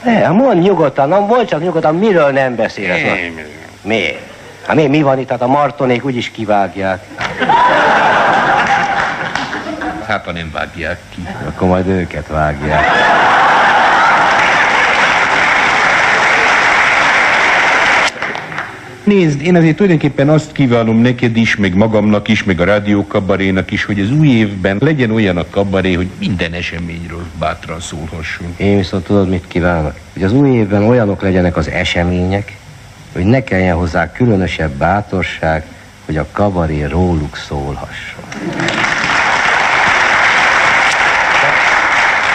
Ne, 0.03 0.27
mondd 0.27 0.59
nyugodtan, 0.59 1.07
na, 1.09 1.19
mondd 1.19 1.45
csak 1.45 1.61
nyugodtan, 1.61 1.95
miről 1.95 2.31
nem 2.31 2.55
beszélhetsz. 2.55 3.01
Na, 3.01 3.07
Nem. 3.09 3.45
Miért? 3.81 4.19
Hát 4.67 4.75
mi, 4.75 4.87
mi 4.87 5.01
van 5.01 5.19
itt? 5.19 5.29
Hát 5.29 5.41
a 5.41 5.47
martonék 5.47 6.05
úgyis 6.05 6.31
kivágják. 6.31 7.03
Hát, 10.07 10.25
ha 10.25 10.31
nem 10.31 10.51
vágják 10.53 10.99
ki. 11.15 11.27
Akkor 11.47 11.67
majd 11.67 11.87
őket 11.87 12.27
vágják. 12.27 12.85
Nézd, 19.03 19.41
én 19.41 19.55
azért 19.55 19.75
tulajdonképpen 19.75 20.29
azt 20.29 20.51
kívánom 20.51 20.97
neked 20.97 21.37
is, 21.37 21.55
meg 21.55 21.75
magamnak 21.75 22.27
is, 22.27 22.43
meg 22.43 22.59
a 22.59 22.63
rádiókabarénak 22.63 23.71
is, 23.71 23.83
hogy 23.83 23.99
az 23.99 24.11
új 24.11 24.27
évben 24.27 24.77
legyen 24.79 25.11
olyan 25.11 25.37
a 25.37 25.45
kabaré, 25.49 25.93
hogy 25.93 26.09
minden 26.19 26.53
eseményről 26.53 27.25
bátran 27.39 27.79
szólhasson. 27.79 28.53
Én 28.57 28.77
viszont 28.77 29.03
tudod, 29.03 29.29
mit 29.29 29.43
kívánok? 29.47 29.93
Hogy 30.13 30.23
az 30.23 30.33
új 30.33 30.49
évben 30.49 30.83
olyanok 30.83 31.21
legyenek 31.21 31.57
az 31.57 31.69
események, 31.69 32.57
hogy 33.13 33.23
ne 33.23 33.43
kelljen 33.43 33.75
hozzá 33.75 34.11
különösebb 34.11 34.71
bátorság, 34.71 35.65
hogy 36.05 36.17
a 36.17 36.27
kabaré 36.31 36.83
róluk 36.83 37.35
szólhasson. 37.35 38.23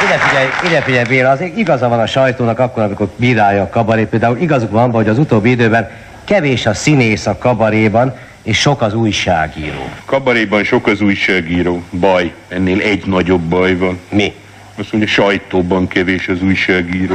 Ide 0.04 0.18
figyelj, 0.18 0.46
ide 0.66 0.80
figyelj 0.80 1.04
Béla, 1.08 1.30
azért 1.30 1.56
igaza 1.56 1.88
van 1.88 2.00
a 2.00 2.06
sajtónak 2.06 2.58
akkor, 2.58 2.82
amikor 2.82 3.08
bírálja 3.16 3.62
a 3.62 3.68
kabaré. 3.68 4.04
Például 4.04 4.36
igazuk 4.36 4.70
van, 4.70 4.90
hogy 4.90 5.08
az 5.08 5.18
utóbbi 5.18 5.50
időben 5.50 5.90
Kevés 6.28 6.66
a 6.66 6.74
színész 6.74 7.26
a 7.26 7.38
kabaréban, 7.38 8.16
és 8.42 8.58
sok 8.58 8.82
az 8.82 8.94
újságíró. 8.94 9.88
Kabaréban 10.04 10.64
sok 10.64 10.86
az 10.86 11.00
újságíró. 11.00 11.82
Baj, 11.90 12.32
ennél 12.48 12.80
egy 12.80 13.06
nagyobb 13.06 13.40
baj 13.40 13.76
van. 13.76 13.98
Mi? 14.08 14.32
Azt 14.74 14.92
mondja, 14.92 15.10
sajtóban 15.10 15.88
kevés 15.88 16.28
az 16.28 16.42
újságíró. 16.42 17.14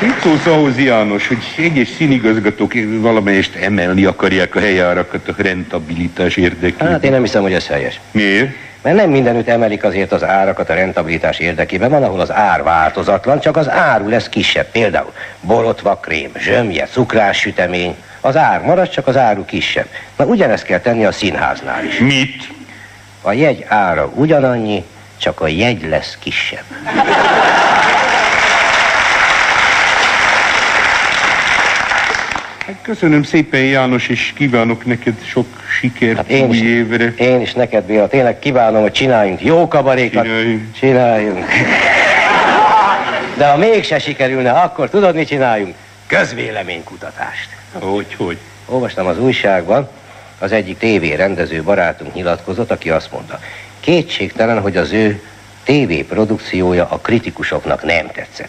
Mit 0.00 0.20
szólsz 0.22 0.46
ahhoz, 0.46 0.78
János, 0.78 1.28
hogy 1.28 1.38
egyes 1.56 1.88
színigazgatók 1.88 2.72
valamelyest 2.98 3.54
emelni 3.54 4.04
akarják 4.04 4.54
a 4.54 4.60
helyárakat 4.60 5.28
a 5.28 5.34
rentabilitás 5.36 6.36
érdekében? 6.36 6.90
Hát 6.90 7.04
én 7.04 7.10
nem 7.10 7.22
hiszem, 7.22 7.42
hogy 7.42 7.52
ez 7.52 7.66
helyes. 7.66 8.00
Miért? 8.10 8.56
Mert 8.84 8.96
nem 8.96 9.10
mindenütt 9.10 9.48
emelik 9.48 9.84
azért 9.84 10.12
az 10.12 10.24
árakat 10.24 10.70
a 10.70 10.74
rentabilitás 10.74 11.38
érdekében. 11.38 11.90
Van, 11.90 12.02
ahol 12.02 12.20
az 12.20 12.32
ár 12.32 12.62
változatlan, 12.62 13.40
csak 13.40 13.56
az 13.56 13.70
áru 13.70 14.08
lesz 14.08 14.28
kisebb. 14.28 14.66
Például 14.66 15.12
borotva, 15.40 15.96
krém, 15.96 16.30
zsömje, 16.38 16.86
cukrás 16.86 17.38
sütemény. 17.38 17.96
Az 18.20 18.36
ár 18.36 18.60
marad, 18.60 18.88
csak 18.88 19.06
az 19.06 19.16
áru 19.16 19.44
kisebb. 19.44 19.86
Na 20.16 20.24
ugyanezt 20.24 20.64
kell 20.64 20.78
tenni 20.78 21.04
a 21.04 21.12
színháznál 21.12 21.84
is. 21.84 21.98
Mit? 21.98 22.48
A 23.22 23.32
jegy 23.32 23.64
ára 23.68 24.10
ugyanannyi, 24.14 24.84
csak 25.16 25.40
a 25.40 25.46
jegy 25.46 25.88
lesz 25.88 26.18
kisebb. 26.20 26.64
Köszönöm 32.84 33.22
szépen, 33.22 33.60
János, 33.60 34.08
és 34.08 34.32
kívánok 34.34 34.84
neked 34.84 35.14
sok 35.24 35.46
sikert 35.80 36.16
Hát 36.16 36.28
én 36.28 36.48
új 36.48 36.56
is, 36.56 36.62
évre. 36.62 37.14
én 37.16 37.40
is 37.40 37.52
neked, 37.52 37.84
Béla, 37.84 38.08
tényleg 38.08 38.38
kívánom, 38.38 38.82
hogy 38.82 38.92
csináljunk 38.92 39.42
jó 39.42 39.68
kabarékat. 39.68 40.24
Csináljunk. 40.24 40.72
Csináljunk. 40.78 41.44
De 43.38 43.46
ha 43.50 43.56
mégse 43.56 43.98
sikerülne, 43.98 44.50
akkor 44.50 44.90
tudod, 44.90 45.14
mit 45.14 45.28
csináljunk? 45.28 45.74
Közvéleménykutatást. 46.06 47.48
Hogy, 47.72 48.14
hogy? 48.16 48.38
Olvastam 48.66 49.06
az 49.06 49.18
újságban, 49.18 49.88
az 50.38 50.52
egyik 50.52 50.78
tévé 50.78 51.14
rendező 51.14 51.62
barátunk 51.62 52.14
nyilatkozott, 52.14 52.70
aki 52.70 52.90
azt 52.90 53.12
mondta, 53.12 53.38
kétségtelen, 53.80 54.60
hogy 54.60 54.76
az 54.76 54.92
ő 54.92 55.22
TV 55.64 55.92
produkciója 56.08 56.86
a 56.90 56.96
kritikusoknak 56.98 57.84
nem 57.84 58.06
tetszett. 58.12 58.48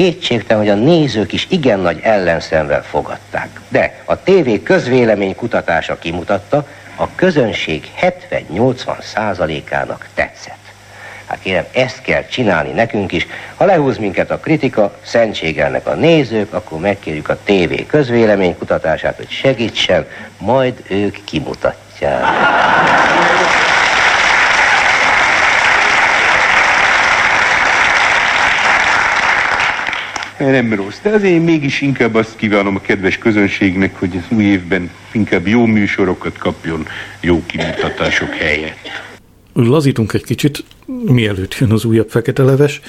Kétségtelen, 0.00 0.62
hogy 0.62 0.72
a 0.72 0.84
nézők 0.84 1.32
is 1.32 1.46
igen 1.50 1.80
nagy 1.80 2.00
ellenszemvel 2.02 2.82
fogadták. 2.82 3.60
De 3.68 4.02
a 4.04 4.18
TV 4.18 4.62
közvélemény 4.62 5.34
kutatása 5.34 5.98
kimutatta, 5.98 6.66
a 6.96 7.14
közönség 7.14 7.90
70-80 8.00 9.02
százalékának 9.02 10.08
tetszett. 10.14 10.72
Hát 11.26 11.38
kérem, 11.42 11.64
ezt 11.72 12.02
kell 12.02 12.24
csinálni 12.24 12.70
nekünk 12.70 13.12
is. 13.12 13.26
Ha 13.56 13.64
lehúz 13.64 13.98
minket 13.98 14.30
a 14.30 14.38
kritika, 14.38 14.98
szentségelnek 15.02 15.86
a 15.86 15.94
nézők, 15.94 16.52
akkor 16.52 16.78
megkérjük 16.78 17.28
a 17.28 17.38
TV 17.44 17.86
közvélemény 17.86 18.58
kutatását, 18.58 19.16
hogy 19.16 19.30
segítsen, 19.30 20.06
majd 20.38 20.82
ők 20.88 21.24
kimutatják. 21.24 22.24
Nem 30.40 30.74
rossz, 30.74 30.98
de 31.02 31.10
azért 31.10 31.44
mégis 31.44 31.80
inkább 31.80 32.14
azt 32.14 32.36
kívánom 32.36 32.76
a 32.76 32.80
kedves 32.80 33.18
közönségnek, 33.18 33.98
hogy 33.98 34.16
az 34.16 34.36
új 34.36 34.44
évben 34.44 34.90
inkább 35.12 35.46
jó 35.46 35.66
műsorokat 35.66 36.38
kapjon, 36.38 36.86
jó 37.20 37.42
kimutatások 37.46 38.28
helyett. 38.28 38.88
Lazítunk 39.52 40.12
egy 40.12 40.24
kicsit, 40.24 40.64
mielőtt 41.04 41.58
jön 41.58 41.72
az 41.72 41.84
újabb 41.84 42.08
fekete 42.08 42.42
leves. 42.42 42.80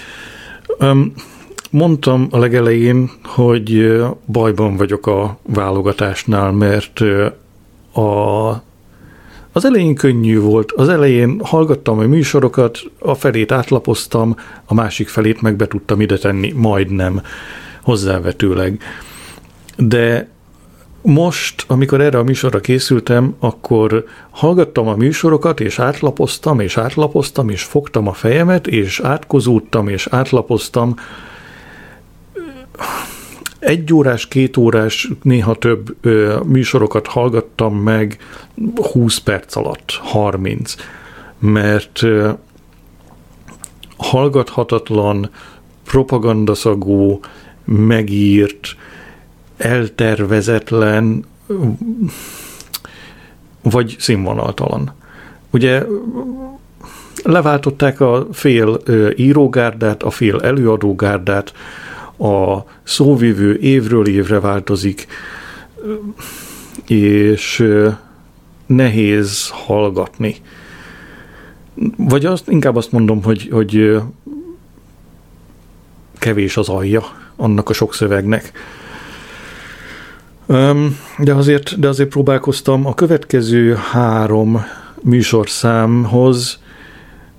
Mondtam 1.70 2.28
a 2.32 2.38
legelején, 2.38 3.12
hogy 3.24 3.98
bajban 4.26 4.76
vagyok 4.76 5.08
a 5.08 5.40
válogatásnál, 5.44 6.52
mert 6.52 7.00
a, 7.94 8.50
az 9.52 9.66
elején 9.66 9.96
könnyű 9.96 10.40
volt. 10.40 10.72
Az 10.72 10.90
elején 10.90 11.40
hallgattam 11.44 12.00
a 12.00 12.08
műsorokat, 12.08 12.80
a 13.00 13.14
felét 13.14 13.52
átlapoztam, 13.52 14.36
a 14.66 14.74
másik 14.74 15.08
felét 15.08 15.42
meg 15.42 15.56
be 15.56 15.68
tudtam 15.68 16.02
ide 16.02 16.18
tenni, 16.18 16.52
majdnem, 16.52 17.22
hozzávetőleg. 17.82 18.82
De 19.78 20.30
most, 21.02 21.64
amikor 21.68 22.02
erre 22.02 22.18
a 22.18 22.24
műsorra 22.24 22.60
készültem, 22.60 23.36
akkor 23.40 24.06
hallgattam 24.30 24.88
a 24.88 24.96
műsorokat, 24.96 25.60
és 25.60 25.80
átlapoztam, 25.80 26.60
és 26.60 26.78
átlapoztam, 26.78 27.50
és 27.50 27.64
fogtam 27.64 28.08
a 28.08 28.14
fejemet, 28.14 28.68
és 28.68 29.00
átkozódtam, 29.00 29.88
és 29.88 30.08
átlapoztam. 30.08 30.96
Egy 33.62 33.94
órás, 33.94 34.28
két 34.28 34.58
órás, 34.58 35.10
néha 35.22 35.56
több 35.56 35.96
ö, 36.02 36.40
műsorokat 36.46 37.08
hallgattam 37.08 37.76
meg 37.76 38.18
20 38.92 39.18
perc 39.18 39.56
alatt, 39.56 39.92
30, 40.02 40.76
mert 41.40 42.04
ö, 42.04 42.32
hallgathatatlan, 43.98 45.30
propagandaszagú, 45.84 47.20
megírt, 47.66 48.76
eltervezetlen, 49.58 51.26
vagy 53.62 53.96
színvonaltalan. 54.00 54.94
Ugye 55.50 55.84
leváltották 57.24 58.00
a 58.00 58.28
fél 58.32 58.80
írógárdát, 59.16 60.04
a 60.04 60.10
fél 60.10 60.40
előadógárdát, 60.40 61.54
a 62.22 62.66
szóvivő 62.84 63.58
évről 63.58 64.08
évre 64.08 64.40
változik, 64.40 65.08
és 66.88 67.68
nehéz 68.66 69.50
hallgatni. 69.50 70.36
Vagy 71.98 72.26
azt, 72.26 72.50
inkább 72.50 72.76
azt 72.76 72.92
mondom, 72.92 73.24
hogy, 73.24 73.50
hogy 73.52 74.02
kevés 76.20 76.58
az 76.58 76.70
alja 76.70 77.04
annak 77.36 77.70
a 77.70 77.74
sok 77.74 77.94
szövegnek. 77.94 78.52
De 81.18 81.34
azért, 81.34 81.80
de 81.80 81.88
azért 81.88 82.10
próbálkoztam 82.10 82.86
a 82.86 82.94
következő 82.94 83.74
három 83.92 84.66
műsorszámhoz, 85.02 86.60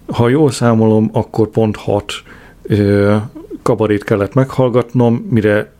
ha 0.07 0.29
jól 0.29 0.51
számolom, 0.51 1.11
akkor 1.13 1.49
pont 1.49 1.77
hat 1.77 2.13
kabarét 3.63 4.05
kellett 4.05 4.35
meghallgatnom, 4.35 5.27
mire 5.31 5.73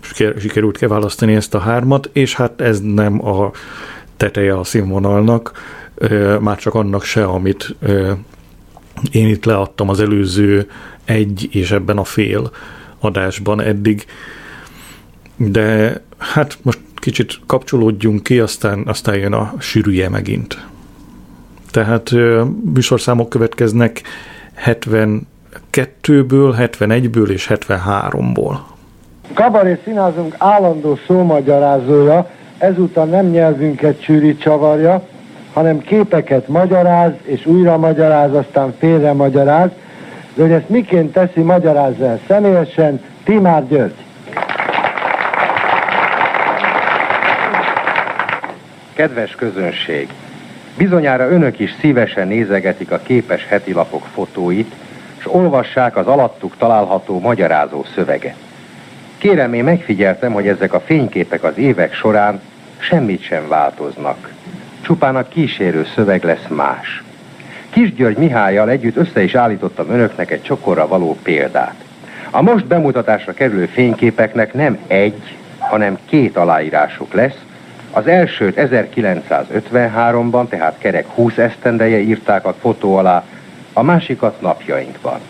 siker- 0.00 0.40
sikerült 0.40 0.78
kiválasztani 0.78 1.34
ezt 1.34 1.54
a 1.54 1.58
hármat, 1.58 2.10
és 2.12 2.34
hát 2.34 2.60
ez 2.60 2.80
nem 2.80 3.26
a 3.26 3.50
teteje 4.16 4.58
a 4.58 4.64
színvonalnak, 4.64 5.52
már 6.40 6.58
csak 6.58 6.74
annak 6.74 7.04
se, 7.04 7.24
amit 7.24 7.74
én 9.10 9.28
itt 9.28 9.44
leadtam 9.44 9.88
az 9.88 10.00
előző 10.00 10.70
egy 11.04 11.48
és 11.50 11.70
ebben 11.70 11.98
a 11.98 12.04
fél 12.04 12.50
adásban 12.98 13.60
eddig. 13.60 14.06
De 15.36 16.00
hát 16.18 16.58
most 16.62 16.78
kicsit 16.94 17.40
kapcsolódjunk 17.46 18.22
ki, 18.22 18.38
aztán, 18.38 18.82
aztán 18.86 19.16
jön 19.16 19.32
a 19.32 19.54
sűrűje 19.58 20.08
megint. 20.08 20.66
Tehát 21.70 22.10
műsorszámok 22.74 23.28
következnek 23.28 24.02
72-ből, 25.76 26.54
71-ből 26.58 27.28
és 27.28 27.50
73-ból. 27.54 28.56
Kabaré 29.34 29.80
színházunk 29.84 30.34
állandó 30.38 30.98
szómagyarázója 31.06 32.30
ezúttal 32.58 33.04
nem 33.04 33.26
nyelvünket 33.26 34.02
sűrít 34.02 34.40
csavarja, 34.40 35.06
hanem 35.52 35.78
képeket 35.78 36.48
magyaráz, 36.48 37.12
és 37.22 37.46
újra 37.46 37.76
magyaráz, 37.76 38.34
aztán 38.34 38.74
félre 38.78 39.12
magyaráz, 39.12 39.70
de 40.34 40.42
hogy 40.42 40.50
ezt 40.50 40.68
miként 40.68 41.12
teszi, 41.12 41.40
magyarázza 41.40 42.04
el 42.04 42.20
személyesen 42.28 43.00
Timár 43.24 43.68
György. 43.68 44.04
Kedves 48.94 49.34
közönség! 49.34 50.08
Bizonyára 50.76 51.30
önök 51.30 51.58
is 51.58 51.74
szívesen 51.80 52.28
nézegetik 52.28 52.90
a 52.90 53.00
képes 53.02 53.46
hetilapok 53.46 54.04
fotóit, 54.14 54.74
és 55.26 55.32
olvassák 55.32 55.96
az 55.96 56.06
alattuk 56.06 56.56
található 56.56 57.20
magyarázó 57.20 57.84
szöveget. 57.94 58.36
Kérem, 59.18 59.54
én 59.54 59.64
megfigyeltem, 59.64 60.32
hogy 60.32 60.48
ezek 60.48 60.72
a 60.72 60.80
fényképek 60.80 61.42
az 61.44 61.58
évek 61.58 61.94
során 61.94 62.40
semmit 62.78 63.22
sem 63.22 63.48
változnak. 63.48 64.32
Csupán 64.80 65.16
a 65.16 65.28
kísérő 65.28 65.86
szöveg 65.94 66.24
lesz 66.24 66.46
más. 66.48 67.02
Kis 67.70 67.94
György 67.94 68.16
Mihályjal 68.16 68.70
együtt 68.70 68.96
össze 68.96 69.22
is 69.22 69.34
állítottam 69.34 69.90
önöknek 69.90 70.30
egy 70.30 70.42
csokorra 70.42 70.88
való 70.88 71.16
példát. 71.22 71.84
A 72.30 72.42
most 72.42 72.66
bemutatásra 72.66 73.32
kerülő 73.32 73.66
fényképeknek 73.66 74.52
nem 74.52 74.78
egy, 74.86 75.36
hanem 75.58 75.98
két 76.04 76.36
aláírásuk 76.36 77.12
lesz. 77.12 77.38
Az 77.92 78.06
elsőt 78.06 78.56
1953-ban, 78.56 80.48
tehát 80.48 80.78
kerek 80.78 81.06
20 81.06 81.36
esztendeje 81.36 81.98
írták 81.98 82.46
a 82.46 82.54
fotó 82.60 82.96
alá, 82.96 83.24
a 83.76 83.82
másikat 83.82 84.40
napjainkban. 84.40 85.20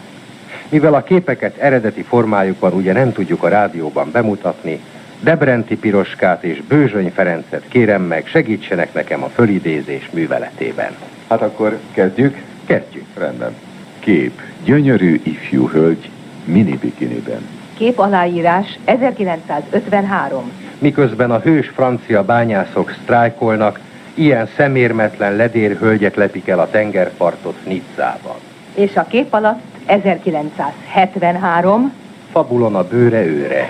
Mivel 0.69 0.95
a 0.95 1.03
képeket 1.03 1.57
eredeti 1.57 2.03
formájukban 2.03 2.73
ugye 2.73 2.93
nem 2.93 3.13
tudjuk 3.13 3.43
a 3.43 3.49
rádióban 3.49 4.11
bemutatni, 4.13 4.81
Debrenti 5.21 5.77
Piroskát 5.77 6.45
és 6.45 6.63
Bőzsöny 6.69 7.11
Ferencet 7.11 7.63
kérem 7.69 8.03
meg, 8.03 8.27
segítsenek 8.27 8.95
nekem 8.95 9.23
a 9.23 9.29
fölidézés 9.29 10.11
műveletében. 10.13 10.91
Hát 11.29 11.43
akkor 11.43 11.79
kezdjük? 11.93 12.43
Kezdjük. 12.67 13.07
Rendben. 13.15 13.55
Kép. 13.99 14.41
Gyönyörű 14.65 15.21
ifjú 15.23 15.69
hölgy 15.69 16.11
mini 16.45 16.77
bikiniben. 16.77 17.49
Kép 17.77 17.99
aláírás 17.99 18.79
1953. 18.85 20.51
Miközben 20.79 21.31
a 21.31 21.39
hős 21.39 21.69
francia 21.69 22.25
bányászok 22.25 22.95
sztrájkolnak, 23.03 23.81
ilyen 24.17 24.49
szemérmetlen 24.57 25.37
ledérhölgyek 25.37 26.15
lepik 26.15 26.49
el 26.49 26.59
a 26.59 26.71
tengerpartot 26.71 27.57
Nizzában. 27.67 28.37
És 28.75 28.97
a 28.97 29.07
kép 29.09 29.33
alatt 29.33 29.61
1973. 29.87 31.93
Fabulon 32.33 32.75
a 32.75 32.83
bőre 32.83 33.25
őre. 33.25 33.69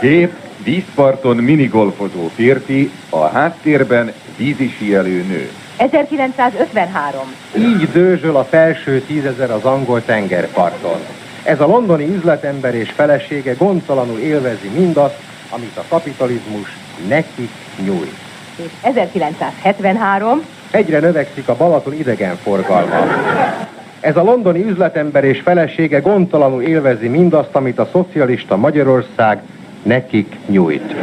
Kép, 0.00 0.32
vízparton 0.64 1.36
minigolfozó 1.36 2.28
férfi, 2.34 2.90
a 3.10 3.26
háttérben 3.26 4.12
vízisíelő 4.36 5.24
nő. 5.28 5.50
1953. 5.76 7.20
Így 7.56 7.88
dőzsöl 7.92 8.36
a 8.36 8.44
felső 8.44 9.00
tízezer 9.00 9.50
az 9.50 9.64
angol 9.64 10.04
tengerparton. 10.04 11.00
Ez 11.42 11.60
a 11.60 11.66
londoni 11.66 12.04
üzletember 12.14 12.74
és 12.74 12.90
felesége 12.90 13.54
gondtalanul 13.54 14.18
élvezi 14.18 14.68
mindazt, 14.68 15.18
amit 15.50 15.76
a 15.76 15.84
kapitalizmus 15.88 16.76
nekik 17.08 17.50
nyújt. 17.84 18.14
És 18.56 18.70
1973. 18.82 20.44
Egyre 20.70 20.98
növekszik 20.98 21.48
a 21.48 21.56
Balaton 21.56 21.94
idegenforgalma. 21.94 23.06
Ez 24.00 24.16
a 24.16 24.22
londoni 24.22 24.64
üzletember 24.64 25.24
és 25.24 25.40
felesége 25.40 25.98
gondtalanul 25.98 26.62
élvezi 26.62 27.08
mindazt, 27.08 27.54
amit 27.54 27.78
a 27.78 27.88
szocialista 27.92 28.56
Magyarország 28.56 29.42
nekik 29.82 30.36
nyújt. 30.46 30.94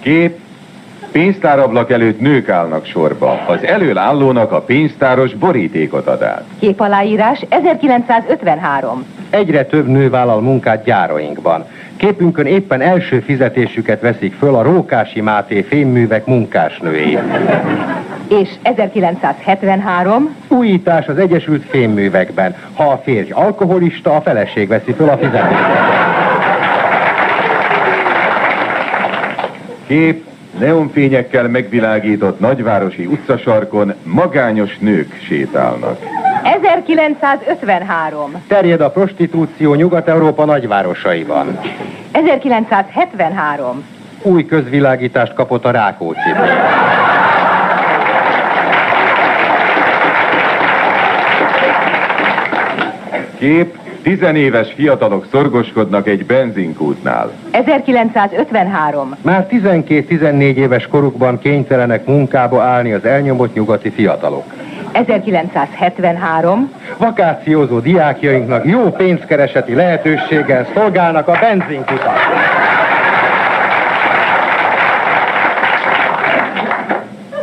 Kép, 0.00 0.38
pénztárablak 1.12 1.90
előtt 1.90 2.20
nők 2.20 2.48
állnak 2.48 2.86
sorba. 2.86 3.40
Az 3.46 3.64
elől 3.64 3.98
állónak 3.98 4.52
a 4.52 4.60
pénztáros 4.60 5.34
borítékot 5.34 6.06
ad 6.06 6.22
át. 6.22 6.44
Kép 6.58 6.80
aláírás 6.80 7.44
1953. 7.48 9.04
Egyre 9.30 9.64
több 9.64 9.86
nő 9.86 10.10
vállal 10.10 10.40
munkát 10.40 10.84
gyárainkban. 10.84 11.64
Képünkön 11.96 12.46
éppen 12.46 12.80
első 12.80 13.20
fizetésüket 13.20 14.00
veszik 14.00 14.34
föl 14.34 14.54
a 14.54 14.62
Rókási 14.62 15.20
Máté 15.20 15.62
fémművek 15.62 16.26
munkásnői. 16.26 17.18
És 18.28 18.48
1973. 18.62 20.34
Újítás 20.48 21.06
az 21.06 21.18
Egyesült 21.18 21.64
Fémművekben. 21.68 22.56
Ha 22.72 22.84
a 22.84 23.00
férj 23.04 23.30
alkoholista, 23.30 24.16
a 24.16 24.20
feleség 24.20 24.68
veszi 24.68 24.92
föl 24.92 25.08
a 25.08 25.16
fizetést. 25.16 25.60
Kép, 29.86 30.27
neonfényekkel 30.58 31.48
megvilágított 31.48 32.40
nagyvárosi 32.40 33.06
utcasarkon 33.06 33.94
magányos 34.02 34.78
nők 34.78 35.18
sétálnak. 35.26 35.98
1953. 36.42 38.42
Terjed 38.48 38.80
a 38.80 38.90
prostitúció 38.90 39.74
Nyugat-Európa 39.74 40.44
nagyvárosaiban. 40.44 41.60
1973. 42.12 43.84
Új 44.22 44.46
közvilágítást 44.46 45.34
kapott 45.34 45.64
a 45.64 45.70
Rákóczi. 45.70 46.30
Kép, 53.38 53.74
tizenéves 54.08 54.72
fiatalok 54.72 55.26
szorgoskodnak 55.30 56.08
egy 56.08 56.26
benzinkútnál. 56.26 57.30
1953. 57.50 59.16
Már 59.22 59.46
12-14 59.50 60.40
éves 60.40 60.86
korukban 60.86 61.38
kénytelenek 61.38 62.06
munkába 62.06 62.62
állni 62.62 62.92
az 62.92 63.04
elnyomott 63.04 63.54
nyugati 63.54 63.90
fiatalok. 63.90 64.44
1973. 64.92 66.72
Vakációzó 66.96 67.78
diákjainknak 67.78 68.66
jó 68.66 68.90
pénzkereseti 68.90 69.74
lehetőséggel 69.74 70.66
szolgálnak 70.74 71.28
a 71.28 71.38
benzinkutak. 71.40 72.18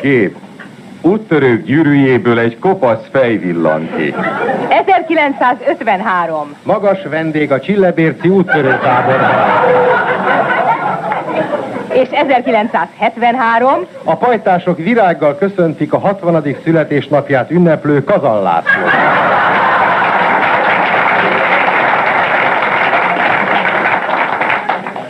Kép, 0.01 0.35
úttörők 1.05 1.63
gyűrűjéből 1.63 2.39
egy 2.39 2.59
kopasz 2.59 3.07
fej 3.11 3.37
villan 3.37 3.89
ki. 3.95 4.15
1953. 4.69 6.55
Magas 6.63 7.03
vendég 7.09 7.51
a 7.51 7.59
Csillebérci 7.59 8.27
úttörőtáborban. 8.27 9.35
És 11.93 12.07
1973. 12.11 13.85
A 14.03 14.15
pajtások 14.15 14.77
virággal 14.77 15.37
köszöntik 15.37 15.93
a 15.93 15.99
60. 15.99 16.55
születésnapját 16.63 17.51
ünneplő 17.51 18.03
Kazan 18.03 18.43
László. 18.43 18.83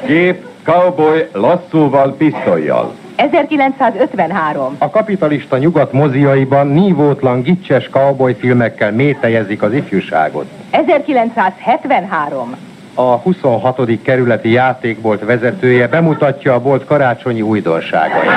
Kép, 0.06 0.46
cowboy 0.64 1.28
lasszóval, 1.34 2.16
pisztolyjal. 2.18 2.94
1953. 3.16 4.76
A 4.78 4.90
kapitalista 4.90 5.58
nyugat 5.58 5.92
moziaiban 5.94 6.68
nívótlan 6.68 7.42
gicses 7.42 7.90
cowboy 7.90 8.34
filmekkel 8.34 8.92
métejezik 8.92 9.62
az 9.62 9.74
ifjúságot. 9.74 10.46
1973. 10.70 12.56
A 12.94 13.02
26. 13.02 14.02
kerületi 14.02 14.52
játékbolt 14.52 15.26
vezetője 15.26 15.88
bemutatja 15.88 16.54
a 16.54 16.62
bolt 16.62 16.86
karácsonyi 16.86 17.42
újdonságait. 17.42 18.32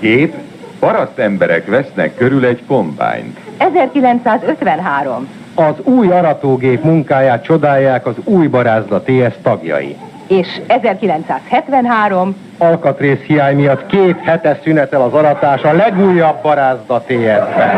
Kép, 0.00 0.34
paraszt 0.78 1.18
emberek 1.18 1.66
vesznek 1.66 2.14
körül 2.14 2.44
egy 2.44 2.62
kombányt. 2.66 3.38
1953. 3.56 5.28
Az 5.54 5.74
új 5.82 6.10
aratógép 6.10 6.82
munkáját 6.82 7.44
csodálják 7.44 8.06
az 8.06 8.14
új 8.24 8.46
barázda 8.46 9.02
TS 9.02 9.34
tagjai. 9.42 9.96
És 10.26 10.60
1973. 10.66 12.36
Alkatrész 12.58 13.20
hiány 13.20 13.56
miatt 13.56 13.86
két 13.86 14.16
hete 14.24 14.58
szünetel 14.62 15.02
az 15.02 15.12
aratás 15.12 15.62
a 15.62 15.72
legújabb 15.72 16.42
barázda 16.42 17.00
TS-ben. 17.00 17.70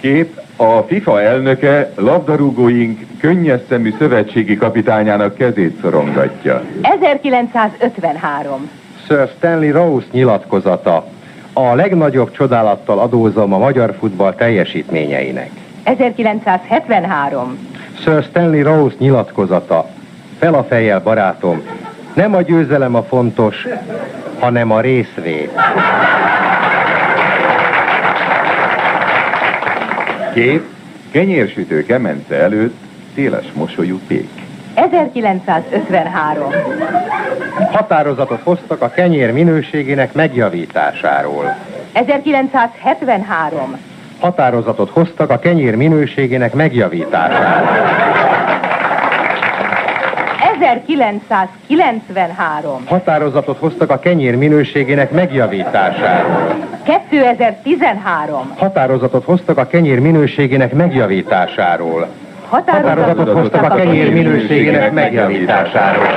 Kép, 0.00 0.40
a 0.56 0.82
FIFA 0.82 1.22
elnöke 1.22 1.90
labdarúgóink 1.94 3.00
könnyes 3.20 3.60
szemű 3.68 3.94
szövetségi 3.98 4.56
kapitányának 4.56 5.34
kezét 5.34 5.80
szorongatja. 5.80 6.62
1953. 6.82 8.70
Sir 9.06 9.28
Stanley 9.36 9.72
Rose 9.72 10.06
nyilatkozata. 10.10 11.04
A 11.52 11.74
legnagyobb 11.74 12.30
csodálattal 12.30 12.98
adózom 12.98 13.52
a 13.52 13.58
magyar 13.58 13.94
futball 13.98 14.34
teljesítményeinek. 14.34 15.50
1973. 15.84 17.58
Sir 18.02 18.22
Stanley 18.22 18.62
Rose 18.62 18.94
nyilatkozata. 18.98 19.86
Fel 20.38 20.54
a 20.54 20.64
fejjel, 20.64 21.00
barátom. 21.00 21.62
Nem 22.14 22.34
a 22.34 22.42
győzelem 22.42 22.94
a 22.94 23.02
fontos, 23.02 23.66
hanem 24.38 24.70
a 24.70 24.80
részvét. 24.80 25.52
Kép, 30.34 30.62
kenyérsütő 31.10 31.84
kemence 31.84 32.34
előtt 32.34 32.76
széles 33.14 33.46
mosolyú 33.52 34.00
pék. 34.06 34.28
1953. 34.74 36.50
Határozatot 37.72 38.40
hoztak 38.42 38.82
a 38.82 38.88
kenyér 38.88 39.32
minőségének 39.32 40.12
megjavításáról. 40.12 41.56
1973. 41.92 43.78
Határozatot 44.24 44.90
hoztak 44.90 45.30
a 45.30 45.38
kenyér 45.38 45.76
minőségének 45.76 46.54
megjavításáról. 46.54 47.68
1993. 50.60 52.84
Határozatot 52.86 53.58
hoztak 53.58 53.90
a 53.90 53.98
kenyér 53.98 54.36
minőségének 54.36 55.10
megjavításáról. 55.10 56.54
2013. 56.82 58.52
Határozatot 58.56 59.24
hoztak 59.24 59.58
a 59.58 59.66
kenyér 59.66 60.00
minőségének 60.00 60.72
megjavításáról. 60.72 62.08
Határozatot 62.48 63.32
hoztak 63.32 63.62
a 63.62 63.74
kenyér 63.74 64.12
minőségének 64.12 64.92
megjavításáról. 64.92 66.08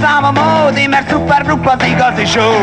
Ez 0.00 0.06
lesz 0.06 0.12
ám 0.12 0.24
a 0.24 0.30
módi, 0.30 0.86
mert 0.86 1.08
szuper 1.08 1.42
az 1.64 1.84
igazi 1.84 2.24
show. 2.24 2.54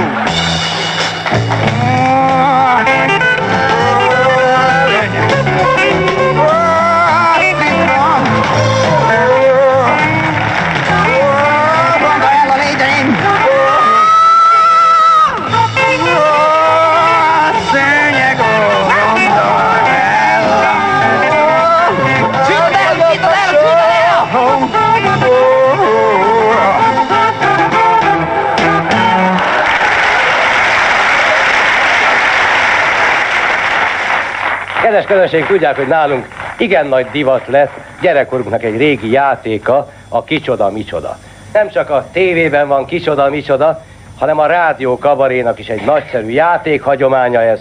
Közönség, 35.08 35.46
tudják, 35.46 35.76
hogy 35.76 35.88
nálunk 35.88 36.28
igen 36.58 36.88
nagy 36.88 37.06
divat 37.12 37.48
lett 37.48 37.72
gyerekkorunknak 38.02 38.64
egy 38.64 38.78
régi 38.78 39.12
játéka, 39.12 39.92
a 40.10 40.24
Kicsoda 40.24 40.70
Micsoda. 40.70 41.18
Nem 41.54 41.70
csak 41.70 41.90
a 41.90 42.06
tévében 42.12 42.68
van 42.68 42.86
Kicsoda 42.86 43.30
Micsoda, 43.30 43.84
hanem 44.20 44.40
a 44.40 44.46
rádió 44.46 44.98
kabarénak 44.98 45.60
is 45.60 45.68
egy 45.68 45.86
nagyszerű 45.86 46.30
játékhagyománya 46.30 47.42
ez. 47.42 47.60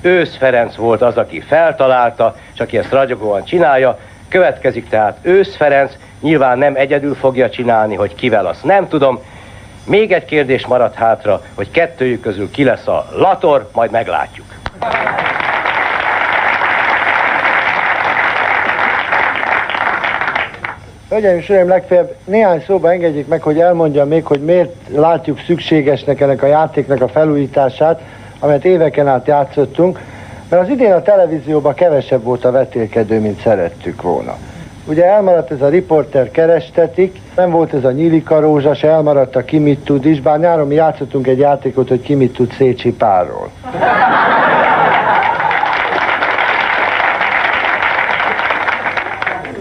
Ősz 0.00 0.36
Ferenc 0.36 0.74
volt 0.74 1.02
az, 1.02 1.16
aki 1.16 1.40
feltalálta, 1.40 2.36
és 2.54 2.60
aki 2.60 2.78
ezt 2.78 2.92
ragyogóan 2.92 3.44
csinálja. 3.44 3.98
Következik 4.28 4.88
tehát 4.88 5.18
Ősz 5.22 5.56
Ferenc, 5.56 5.92
nyilván 6.20 6.58
nem 6.58 6.74
egyedül 6.76 7.14
fogja 7.14 7.50
csinálni, 7.50 7.94
hogy 7.94 8.14
kivel, 8.14 8.46
azt 8.46 8.64
nem 8.64 8.88
tudom. 8.88 9.20
Még 9.84 10.12
egy 10.12 10.24
kérdés 10.24 10.66
maradt 10.66 10.94
hátra, 10.94 11.42
hogy 11.54 11.70
kettőjük 11.70 12.20
közül 12.20 12.50
ki 12.50 12.64
lesz 12.64 12.86
a 12.86 13.06
Lator, 13.12 13.68
majd 13.72 13.90
meglátjuk. 13.90 14.46
Hölgyeim 21.08 21.36
és 21.36 21.48
Uraim, 21.48 21.68
legfeljebb 21.68 22.14
néhány 22.24 22.62
szóba 22.66 22.92
engedjék 22.92 23.26
meg, 23.26 23.42
hogy 23.42 23.58
elmondjam 23.58 24.08
még, 24.08 24.24
hogy 24.24 24.40
miért 24.40 24.74
látjuk 24.94 25.38
szükségesnek 25.46 26.20
ennek 26.20 26.42
a 26.42 26.46
játéknak 26.46 27.00
a 27.00 27.08
felújítását, 27.08 28.00
amelyet 28.38 28.64
éveken 28.64 29.08
át 29.08 29.26
játszottunk, 29.26 30.00
mert 30.48 30.62
az 30.62 30.68
idén 30.68 30.92
a 30.92 31.02
televízióban 31.02 31.74
kevesebb 31.74 32.22
volt 32.22 32.44
a 32.44 32.50
vetélkedő, 32.50 33.20
mint 33.20 33.40
szerettük 33.40 34.02
volna. 34.02 34.36
Ugye 34.86 35.04
elmaradt 35.04 35.50
ez 35.50 35.60
a 35.60 35.68
riporter 35.68 36.30
kerestetik, 36.30 37.20
nem 37.36 37.50
volt 37.50 37.72
ez 37.72 37.84
a 37.84 37.90
nyílika 37.90 38.40
rózsa, 38.40 38.74
se 38.74 38.88
elmaradt 38.88 39.36
a 39.36 39.44
ki 39.44 39.58
mit 39.58 39.84
tud 39.84 40.04
is, 40.04 40.20
bár 40.20 40.38
nyáron 40.38 40.66
mi 40.66 40.74
játszottunk 40.74 41.26
egy 41.26 41.38
játékot, 41.38 41.88
hogy 41.88 42.02
ki 42.02 42.14
mit 42.14 42.32
tud 42.32 42.52
Szécsi 42.52 42.92
Párról. 42.92 43.50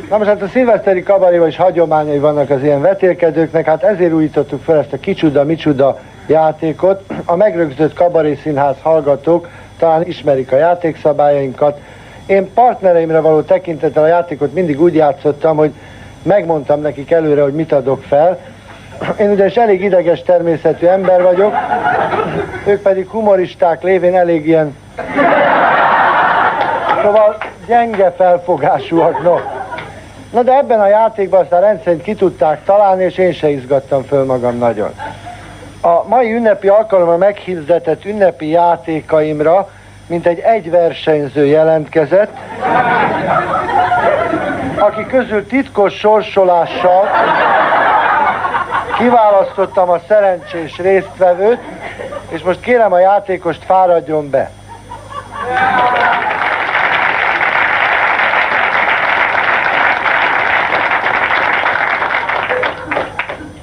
Na 0.09 0.17
most 0.17 0.29
hát 0.29 0.41
a 0.41 0.47
szilveszteri 0.47 1.03
kabaréban 1.03 1.47
is 1.47 1.55
hagyományai 1.55 2.19
vannak 2.19 2.49
az 2.49 2.63
ilyen 2.63 2.81
vetélkedőknek, 2.81 3.65
hát 3.65 3.83
ezért 3.83 4.13
újítottuk 4.13 4.63
fel 4.63 4.77
ezt 4.77 4.93
a 4.93 4.99
kicsuda, 4.99 5.43
micsuda 5.43 5.99
játékot. 6.27 7.03
A 7.25 7.35
megrögzött 7.35 7.93
kabaré 7.93 8.35
színház 8.35 8.75
hallgatók 8.81 9.49
talán 9.79 10.07
ismerik 10.07 10.51
a 10.51 10.57
játékszabályainkat. 10.57 11.79
Én 12.25 12.53
partnereimre 12.53 13.19
való 13.19 13.41
tekintettel 13.41 14.03
a 14.03 14.07
játékot 14.07 14.53
mindig 14.53 14.81
úgy 14.81 14.95
játszottam, 14.95 15.57
hogy 15.57 15.73
megmondtam 16.23 16.81
nekik 16.81 17.11
előre, 17.11 17.41
hogy 17.41 17.53
mit 17.53 17.71
adok 17.71 18.03
fel. 18.03 18.39
Én 19.19 19.29
ugyanis 19.29 19.55
elég 19.55 19.83
ideges 19.83 20.23
természetű 20.23 20.85
ember 20.85 21.21
vagyok, 21.21 21.53
ők 22.65 22.81
pedig 22.81 23.07
humoristák 23.07 23.83
lévén 23.83 24.15
elég 24.15 24.47
ilyen... 24.47 24.75
Szóval 27.03 27.37
gyenge 27.67 28.13
felfogásúak, 28.17 29.23
no. 29.23 29.54
Na 30.31 30.43
de 30.43 30.57
ebben 30.57 30.79
a 30.79 30.87
játékban 30.87 31.41
aztán 31.41 31.61
rendszerint 31.61 32.01
ki 32.01 32.15
tudták 32.15 32.63
találni, 32.63 33.03
és 33.03 33.17
én 33.17 33.33
se 33.33 33.49
izgattam 33.49 34.03
föl 34.03 34.25
magam 34.25 34.57
nagyon. 34.57 34.93
A 35.81 36.07
mai 36.07 36.33
ünnepi 36.33 36.67
alkalommal 36.67 37.17
meghirdetett 37.17 38.05
ünnepi 38.05 38.47
játékaimra 38.47 39.69
mint 40.07 40.25
egy 40.25 40.39
egy 40.39 40.69
versenyző 40.69 41.45
jelentkezett, 41.45 42.37
aki 44.77 45.05
közül 45.05 45.47
titkos 45.47 45.93
sorsolással 45.93 47.07
kiválasztottam 48.97 49.89
a 49.89 49.99
szerencsés 50.07 50.77
résztvevőt, 50.77 51.59
és 52.29 52.41
most 52.41 52.59
kérem 52.59 52.93
a 52.93 52.99
játékost 52.99 53.63
fáradjon 53.63 54.29
be. 54.29 54.51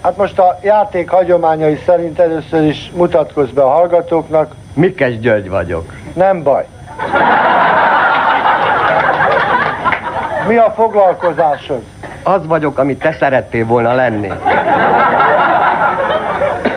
Hát 0.02 0.16
most 0.16 0.38
a 0.38 0.58
játék 0.62 1.10
hagyományai 1.10 1.82
szerint 1.86 2.18
először 2.18 2.62
is 2.62 2.90
mutatkozz 2.94 3.50
be 3.50 3.62
a 3.62 3.68
hallgatóknak. 3.68 4.54
Mikes 4.74 5.18
György 5.18 5.50
vagyok. 5.50 5.92
Nem 6.14 6.42
baj. 6.42 6.66
Mi 10.48 10.56
a 10.56 10.70
foglalkozásod? 10.70 11.82
Az 12.22 12.46
vagyok, 12.46 12.78
amit 12.78 12.98
te 12.98 13.12
szerettél 13.12 13.66
volna 13.66 13.94
lenni. 13.94 14.32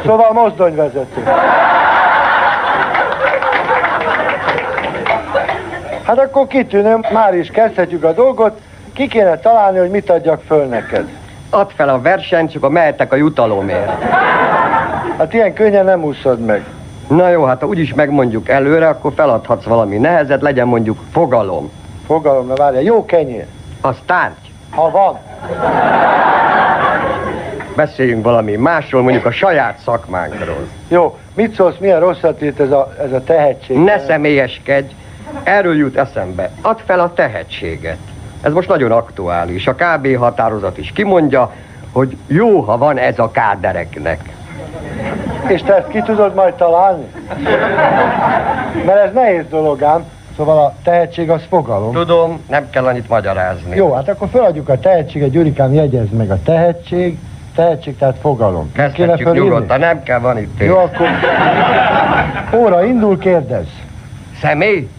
Szóval 0.05 0.31
mozdonyvezető. 0.33 1.23
Hát 6.03 6.19
akkor 6.19 6.47
kitűnő, 6.47 6.99
már 7.13 7.33
is 7.33 7.49
kezdhetjük 7.49 8.03
a 8.03 8.13
dolgot. 8.13 8.59
Ki 8.93 9.07
kéne 9.07 9.38
találni, 9.38 9.77
hogy 9.77 9.89
mit 9.89 10.09
adjak 10.09 10.41
föl 10.47 10.65
neked. 10.65 11.07
Add 11.49 11.69
fel 11.75 11.89
a 11.89 12.01
versenyt, 12.01 12.51
csak 12.51 12.63
a 12.63 12.69
mehetek 12.69 13.12
a 13.12 13.15
jutalomért. 13.15 14.03
Hát 15.17 15.34
ilyen 15.34 15.53
könnyen 15.53 15.86
nem 15.86 16.03
úszod 16.03 16.39
meg. 16.39 16.65
Na 17.08 17.29
jó, 17.29 17.43
hát 17.43 17.60
ha 17.60 17.67
úgyis 17.67 17.93
megmondjuk 17.93 18.49
előre, 18.49 18.88
akkor 18.88 19.13
feladhatsz 19.15 19.63
valami 19.63 19.97
nehezet, 19.97 20.41
legyen 20.41 20.67
mondjuk 20.67 20.99
fogalom. 21.12 21.71
Fogalom, 22.05 22.47
na 22.47 22.53
várja, 22.53 22.79
jó 22.79 23.05
kenyér. 23.05 23.45
Az 23.81 23.95
tárgy. 24.05 24.51
Ha 24.69 24.91
van. 24.91 25.19
Beszéljünk 27.75 28.23
valami 28.23 28.55
másról, 28.55 29.01
mondjuk 29.01 29.25
a 29.25 29.31
saját 29.31 29.77
szakmánkról. 29.77 30.67
Jó, 30.88 31.17
mit 31.34 31.53
szólsz, 31.53 31.77
milyen 31.79 31.99
rosszat 31.99 32.41
írt 32.41 32.60
ez 32.60 32.71
a, 32.71 32.93
ez 33.03 33.12
a 33.12 33.23
tehetség? 33.23 33.77
Ne 33.77 33.99
személyeskedj, 33.99 34.93
erről 35.43 35.75
jut 35.75 35.97
eszembe. 35.97 36.51
Add 36.62 36.77
fel 36.86 36.99
a 36.99 37.13
tehetséget. 37.13 37.97
Ez 38.45 38.53
most 38.53 38.67
nagyon 38.67 38.91
aktuális. 38.91 39.67
A 39.67 39.75
KB 39.75 40.17
határozat 40.17 40.77
is 40.77 40.91
kimondja, 40.91 41.51
hogy 41.91 42.17
jó, 42.27 42.60
ha 42.60 42.77
van 42.77 42.97
ez 42.97 43.19
a 43.19 43.31
kádereknek. 43.31 44.19
És 45.47 45.62
te 45.63 45.75
ezt 45.75 45.88
ki 45.88 46.01
tudod 46.01 46.34
majd 46.36 46.53
találni? 46.53 47.05
Mert 48.86 49.05
ez 49.05 49.13
nehéz 49.13 49.43
dolog 49.49 49.84
ám. 49.84 50.03
Szóval 50.36 50.58
a 50.58 50.73
tehetség 50.84 51.29
az 51.29 51.41
fogalom. 51.49 51.93
Tudom, 51.93 52.43
nem 52.49 52.69
kell 52.69 52.86
annyit 52.86 53.10
magyarázni. 53.10 53.75
Jó, 53.75 53.93
hát 53.93 54.10
akkor 54.10 54.27
feladjuk 54.31 54.69
a 54.69 54.79
tehetséget, 54.79 55.29
Gyurikám 55.29 55.73
jegyez 55.73 56.10
meg 56.12 56.31
a 56.31 56.39
tehetség, 56.43 57.17
tehetség, 57.55 57.97
tehát 57.97 58.17
fogalom. 58.21 58.71
Kezdhetjük 58.71 59.34
nyugodtan, 59.34 59.79
nem 59.79 60.03
kell, 60.03 60.19
van 60.19 60.38
itt 60.38 60.60
Jó, 60.60 60.77
akkor 60.77 61.08
óra 62.53 62.86
indul, 62.86 63.17
kérdez. 63.17 63.67
Személy? 64.41 64.89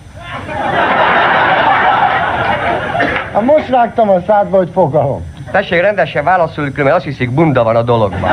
Hát 3.37 3.45
most 3.45 3.69
rágtam 3.69 4.09
a 4.11 4.21
szádba, 4.27 4.57
hogy 4.57 4.71
fogalom. 4.73 5.25
Tessék, 5.51 5.81
rendesen 5.81 6.25
válaszolni, 6.25 6.73
mert 6.77 6.97
azt 6.97 7.05
hiszik, 7.05 7.31
bunda 7.31 7.63
van 7.63 7.77
a 7.77 7.83
dologban. 7.83 8.31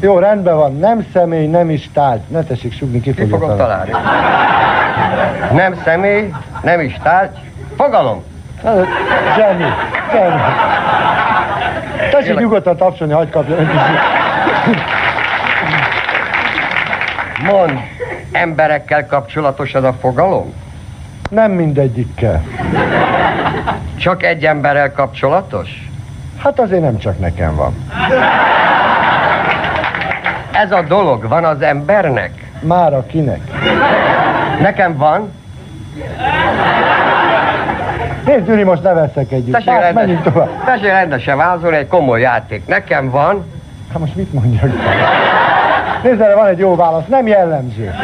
Jó, 0.00 0.18
rendben 0.18 0.56
van. 0.56 0.76
Nem 0.76 1.06
személy, 1.12 1.46
nem 1.46 1.70
is 1.70 1.90
tárgy. 1.92 2.20
Ne 2.28 2.42
tessék 2.42 2.72
sugni, 2.72 3.00
ki 3.00 3.14
Ki 3.14 3.20
fogja 3.20 3.38
fogom 3.38 3.56
találni. 3.56 3.90
találni? 3.90 5.54
Nem 5.56 5.74
személy, 5.84 6.32
nem 6.62 6.80
is 6.80 6.98
tárgy. 7.02 7.38
Fogalom. 7.76 8.22
Zseni, 9.36 9.64
zseni. 10.12 10.40
Tessék 12.10 12.38
nyugodtan 12.38 12.76
tapsolni, 12.76 13.12
hagyd 13.12 13.30
kapja. 13.30 13.56
Mond, 17.44 17.78
emberekkel 18.32 19.06
kapcsolatos 19.06 19.74
ez 19.74 19.82
a 19.82 19.92
fogalom? 20.00 20.52
Nem 21.30 21.50
mindegyikkel. 21.50 22.42
Csak 23.98 24.22
egy 24.22 24.44
emberrel 24.44 24.92
kapcsolatos? 24.92 25.88
Hát 26.42 26.60
azért 26.60 26.82
nem 26.82 26.98
csak 26.98 27.18
nekem 27.18 27.54
van. 27.56 27.74
Ez 30.52 30.72
a 30.72 30.82
dolog 30.82 31.28
van 31.28 31.44
az 31.44 31.62
embernek? 31.62 32.30
Már 32.60 32.94
akinek. 32.94 33.40
Nekem 34.60 34.96
van. 34.96 35.32
Nézd, 38.26 38.46
Gyuri, 38.46 38.62
most 38.62 38.82
ne 38.82 38.92
veszekedjünk. 38.92 39.50
Tessék 39.52 39.68
Hát, 39.70 39.94
menjünk 39.94 40.24
rendes, 40.24 40.32
tovább. 40.32 40.64
tessék 40.64 40.90
rendesen 40.90 41.36
vázolni, 41.36 41.76
egy 41.76 41.88
komoly 41.88 42.20
játék. 42.20 42.66
Nekem 42.66 43.10
van. 43.10 43.44
Hát 43.92 43.98
most 43.98 44.16
mit 44.16 44.32
mondjak? 44.32 44.70
Nézd, 46.02 46.20
erre 46.20 46.34
van 46.34 46.46
egy 46.46 46.58
jó 46.58 46.76
válasz. 46.76 47.06
Nem 47.06 47.26
jellemző. 47.26 47.94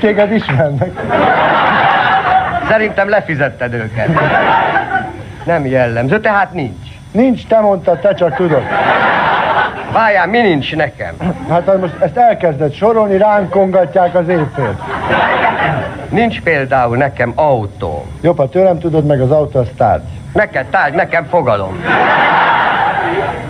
Téged 0.00 0.32
ismernek. 0.32 0.90
Szerintem 2.68 3.08
lefizetted 3.08 3.74
őket. 3.74 4.08
Nem 5.44 5.66
jellemző, 5.66 6.20
tehát 6.20 6.52
nincs. 6.52 6.88
Nincs, 7.12 7.46
te 7.46 7.60
mondtad, 7.60 7.98
te 7.98 8.14
csak 8.14 8.34
tudod. 8.34 8.62
Várjál, 9.92 10.26
mi 10.26 10.40
nincs 10.40 10.76
nekem? 10.76 11.14
Hát 11.48 11.80
most 11.80 11.94
ezt 12.00 12.16
elkezdett 12.16 12.74
sorolni, 12.74 13.16
ránk 13.18 13.50
kongatják 13.50 14.14
az 14.14 14.28
évfélt. 14.28 14.80
Nincs 16.08 16.40
például 16.40 16.96
nekem 16.96 17.32
autó. 17.34 18.06
Jobb, 18.20 18.36
ha 18.36 18.48
tőlem 18.48 18.78
tudod, 18.78 19.06
meg 19.06 19.20
az 19.20 19.30
autó 19.30 19.58
az 19.58 19.68
tárgy. 19.76 20.02
Neked 20.32 20.66
tárgy, 20.66 20.94
nekem 20.94 21.24
fogalom. 21.24 21.84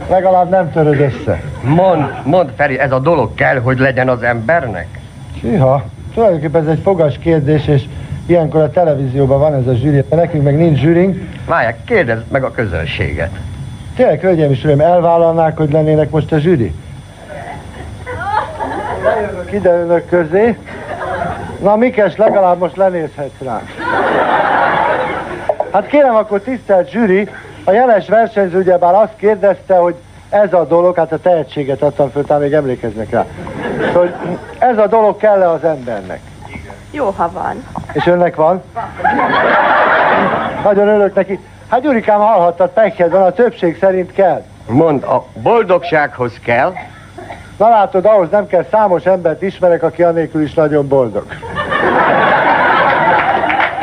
Legalább 0.09 0.49
nem 0.49 0.72
töröd 0.72 1.01
össze. 1.01 1.40
Mond, 1.62 2.12
mond 2.25 2.51
Feri, 2.57 2.79
ez 2.79 2.92
a 2.92 2.99
dolog 2.99 3.35
kell, 3.35 3.61
hogy 3.61 3.79
legyen 3.79 4.09
az 4.09 4.22
embernek? 4.22 4.87
Hűha, 5.40 5.85
tulajdonképpen 6.17 6.63
ez 6.63 6.69
egy 6.69 6.81
fogas 6.83 7.19
kérdés, 7.19 7.67
és 7.67 7.83
ilyenkor 8.27 8.61
a 8.61 8.71
televízióban 8.71 9.39
van 9.39 9.55
ez 9.55 9.67
a 9.67 9.75
zsűri, 9.75 10.05
de 10.09 10.17
nekünk 10.17 10.43
meg 10.43 10.57
nincs 10.57 10.79
zsűrink. 10.79 11.17
Várják, 11.47 11.85
kérdezd 11.85 12.23
meg 12.31 12.45
a 12.45 12.51
közönséget. 12.51 13.31
Tényleg, 13.97 14.21
hölgyeim 14.21 14.51
és 14.51 14.65
uraim, 14.65 14.81
elvállalnák, 14.81 15.57
hogy 15.57 15.73
lennének 15.73 16.11
most 16.11 16.33
a 16.33 16.39
zsűri? 16.39 16.75
Lejövök 19.05 19.53
ide 19.53 19.71
önök 19.71 20.09
közé. 20.09 20.59
Na, 21.63 21.77
Mikes, 21.77 22.17
legalább 22.17 22.59
most 22.59 22.77
lenézhetsz 22.77 23.41
rá. 23.45 23.63
Hát 25.73 25.87
kérem, 25.87 26.15
akkor 26.15 26.41
tisztelt 26.41 26.91
zsűri, 26.91 27.29
a 27.65 27.71
jeles 27.71 28.09
versenyző 28.09 28.59
ugyebár 28.59 28.95
azt 28.95 29.17
kérdezte, 29.17 29.75
hogy 29.75 29.95
ez 30.29 30.53
a 30.53 30.65
dolog, 30.65 30.97
hát 30.97 31.12
a 31.12 31.19
tehetséget 31.19 31.83
adtam 31.83 32.11
föl, 32.11 32.25
talán 32.25 32.43
még 32.43 32.53
emlékeznek 32.53 33.11
rá, 33.11 33.27
hogy 33.93 34.15
ez 34.59 34.79
a 34.79 34.87
dolog 34.87 35.17
kell-e 35.17 35.51
az 35.51 35.65
embernek? 35.65 36.21
Jó, 36.91 37.11
ha 37.17 37.31
van. 37.33 37.65
És 37.93 38.07
önnek 38.07 38.37
van? 38.37 38.62
Nagyon 40.62 40.89
örülök 40.89 41.15
neki. 41.15 41.41
Hát 41.71 41.81
Gyurikám, 41.81 42.21
hallhattad, 42.21 42.71
pekhed 42.71 43.11
van, 43.11 43.23
a 43.23 43.31
többség 43.31 43.79
szerint 43.81 44.12
kell. 44.12 44.43
Mond, 44.69 45.03
a 45.03 45.25
boldogsághoz 45.43 46.33
kell. 46.45 46.73
Na 47.57 47.69
látod, 47.69 48.05
ahhoz 48.05 48.31
nem 48.31 48.47
kell 48.47 48.67
számos 48.71 49.05
embert 49.05 49.43
ismerek, 49.43 49.83
aki 49.83 50.03
anélkül 50.03 50.43
is 50.43 50.55
nagyon 50.55 50.89
boldog. 50.89 51.27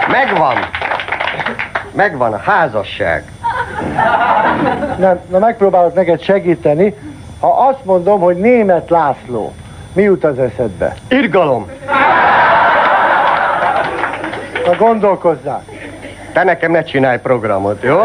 Megvan. 0.07 0.55
Megvan 1.91 2.33
a 2.33 2.37
házasság. 2.37 3.32
Nem, 4.97 5.19
na 5.29 5.39
megpróbálok 5.39 5.93
neked 5.93 6.21
segíteni. 6.21 6.93
Ha 7.39 7.67
azt 7.67 7.85
mondom, 7.85 8.19
hogy 8.19 8.37
német 8.37 8.89
László, 8.89 9.53
mi 9.93 10.01
jut 10.01 10.23
az 10.23 10.39
eszedbe? 10.39 10.95
Irgalom. 11.09 11.69
Na 14.65 14.75
gondolkozzál. 14.77 15.63
Te 16.33 16.43
nekem 16.43 16.71
ne 16.71 16.83
csinálj 16.83 17.17
programot, 17.17 17.83
jó? 17.83 17.99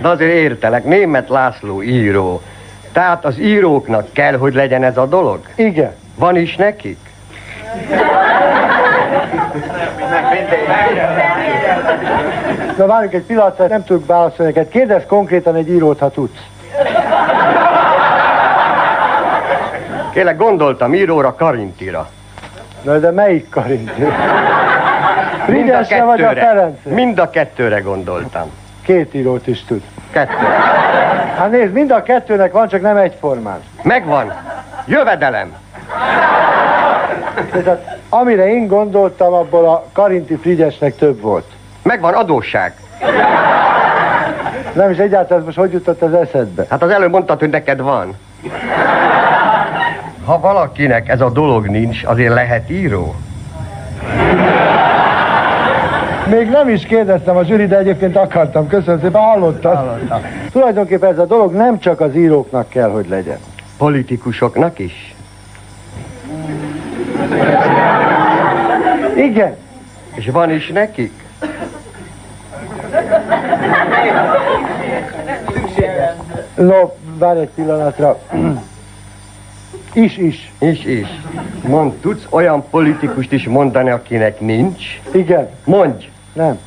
De 0.00 0.08
azért 0.08 0.32
értelek, 0.32 0.84
német 0.84 1.28
László 1.28 1.82
író. 1.82 2.40
Tehát 2.92 3.24
az 3.24 3.38
íróknak 3.38 4.12
kell, 4.12 4.36
hogy 4.36 4.54
legyen 4.54 4.82
ez 4.82 4.96
a 4.96 5.06
dolog? 5.06 5.40
Igen. 5.54 5.94
Van 6.14 6.36
is 6.36 6.56
nekik? 6.56 7.09
Na 12.76 12.86
várjunk 12.86 13.14
egy 13.14 13.22
pillanatra, 13.22 13.66
nem 13.66 13.84
tudok 13.84 14.06
válaszolni 14.06 14.52
neked. 14.52 14.68
Kérdezz 14.70 15.02
konkrétan 15.06 15.54
egy 15.54 15.68
írót, 15.68 15.98
ha 15.98 16.10
tudsz. 16.10 16.40
Kérlek, 20.12 20.36
gondoltam 20.36 20.94
íróra, 20.94 21.34
Karintira. 21.34 22.08
Na 22.82 22.98
de 22.98 23.10
melyik 23.10 23.48
Karint? 23.48 23.98
Mind 23.98 24.10
a 24.10 25.44
Frigyesre 25.44 26.04
vagy 26.04 26.22
a. 26.22 26.28
Ferencre? 26.28 26.94
Mind 26.94 27.18
a 27.18 27.30
kettőre 27.30 27.80
gondoltam. 27.80 28.50
Két 28.82 29.14
írót 29.14 29.46
is 29.46 29.64
tud. 29.64 29.82
Kettő. 30.10 30.46
Hát 31.36 31.50
nézd, 31.50 31.72
mind 31.72 31.90
a 31.90 32.02
kettőnek 32.02 32.52
van, 32.52 32.68
csak 32.68 32.80
nem 32.80 32.96
egyformán. 32.96 33.60
Megvan. 33.82 34.32
Jövedelem. 34.86 35.56
Tehát 37.50 37.98
amire 38.08 38.48
én 38.48 38.66
gondoltam, 38.66 39.32
abból 39.32 39.68
a 39.68 39.84
Karinti 39.92 40.34
Frigyesnek 40.34 40.96
több 40.96 41.20
volt. 41.20 41.46
Megvan 41.82 42.14
adósság. 42.14 42.74
Nem 44.72 44.90
is 44.90 44.96
egyáltalán 44.96 45.38
ez 45.38 45.44
most 45.44 45.58
hogy 45.58 45.72
jutott 45.72 46.02
az 46.02 46.14
eszedbe? 46.14 46.66
Hát 46.68 46.82
az 46.82 46.90
előbb 46.90 47.10
mondtad, 47.10 47.38
hogy 47.38 47.50
neked 47.50 47.80
van. 47.80 48.16
Ha 50.24 50.40
valakinek 50.40 51.08
ez 51.08 51.20
a 51.20 51.30
dolog 51.30 51.66
nincs, 51.66 52.04
azért 52.04 52.34
lehet 52.34 52.70
író. 52.70 53.14
Még 56.30 56.48
nem 56.48 56.68
is 56.68 56.86
kérdeztem 56.86 57.36
a 57.36 57.44
zsűri, 57.44 57.66
de 57.66 57.78
egyébként 57.78 58.16
akartam. 58.16 58.68
Köszönöm 58.68 59.00
szépen, 59.00 59.20
hallottad? 59.20 59.76
Hallottam. 59.76 60.20
Tulajdonképpen 60.52 61.10
ez 61.10 61.18
a 61.18 61.26
dolog 61.26 61.52
nem 61.52 61.78
csak 61.78 62.00
az 62.00 62.16
íróknak 62.16 62.68
kell, 62.68 62.90
hogy 62.90 63.08
legyen. 63.08 63.38
Politikusoknak 63.78 64.78
is. 64.78 65.09
Igen. 69.16 69.56
És 70.14 70.28
van 70.32 70.50
is 70.50 70.68
nekik? 70.68 71.12
No, 76.54 76.90
várj 77.18 77.40
egy 77.40 77.48
pillanatra. 77.48 78.18
Is, 79.92 80.16
is. 80.16 80.52
Is, 80.58 80.84
is. 80.84 81.08
Mond, 81.66 81.92
tudsz 81.92 82.26
olyan 82.30 82.64
politikust 82.70 83.32
is 83.32 83.46
mondani, 83.46 83.90
akinek 83.90 84.40
nincs? 84.40 85.00
Igen. 85.12 85.48
Mondj. 85.64 86.08
Nem. 86.32 86.58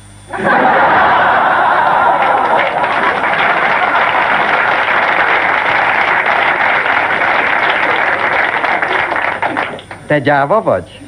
Te 10.06 10.18
gyáva 10.18 10.62
vagy? 10.62 11.00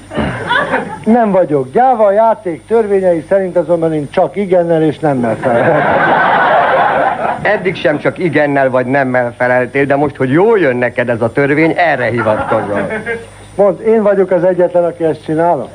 Nem 1.05 1.31
vagyok. 1.31 1.73
Gyáva 1.73 2.05
a 2.05 2.13
játék 2.13 2.67
törvényei 2.67 3.25
szerint 3.29 3.57
azonban 3.57 3.95
én 3.95 4.09
csak 4.11 4.37
igennel 4.37 4.83
és 4.83 4.99
nemmel 4.99 5.37
fel. 5.37 5.83
Eddig 7.43 7.77
sem 7.77 7.99
csak 7.99 8.19
igennel 8.19 8.71
vagy 8.71 8.87
nemmel 8.87 9.35
feleltél, 9.37 9.85
de 9.85 9.97
most, 9.97 10.17
hogy 10.17 10.31
jól 10.31 10.59
jön 10.59 10.77
neked 10.77 11.09
ez 11.09 11.21
a 11.21 11.33
törvény, 11.33 11.75
erre 11.77 12.05
hivatkozol. 12.05 12.89
Mondd, 13.55 13.81
én 13.81 14.03
vagyok 14.03 14.31
az 14.31 14.45
egyetlen, 14.45 14.85
aki 14.85 15.05
ezt 15.05 15.25
csinálom? 15.25 15.69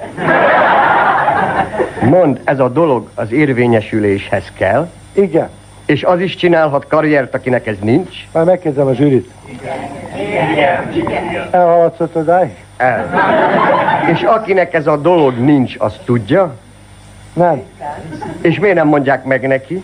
Mond, 2.01 2.41
ez 2.43 2.59
a 2.59 2.69
dolog 2.69 3.09
az 3.15 3.31
érvényesüléshez 3.31 4.51
kell, 4.57 4.89
Igen. 5.13 5.49
és 5.85 6.03
az 6.03 6.19
is 6.19 6.35
csinálhat 6.35 6.87
karriert, 6.87 7.33
akinek 7.35 7.67
ez 7.67 7.77
nincs. 7.81 8.15
Már 8.31 8.43
megkérdezem 8.43 8.87
a 8.87 8.93
zsűrit. 8.93 9.31
Elhaladsz 11.51 11.99
odáig? 12.13 12.55
El. 12.81 13.09
És 14.11 14.21
akinek 14.21 14.73
ez 14.73 14.87
a 14.87 14.97
dolog 14.97 15.37
nincs, 15.37 15.75
az 15.77 15.93
tudja? 16.05 16.55
Nem. 17.33 17.61
És 18.41 18.59
miért 18.59 18.75
nem 18.75 18.87
mondják 18.87 19.23
meg 19.23 19.47
neki? 19.47 19.83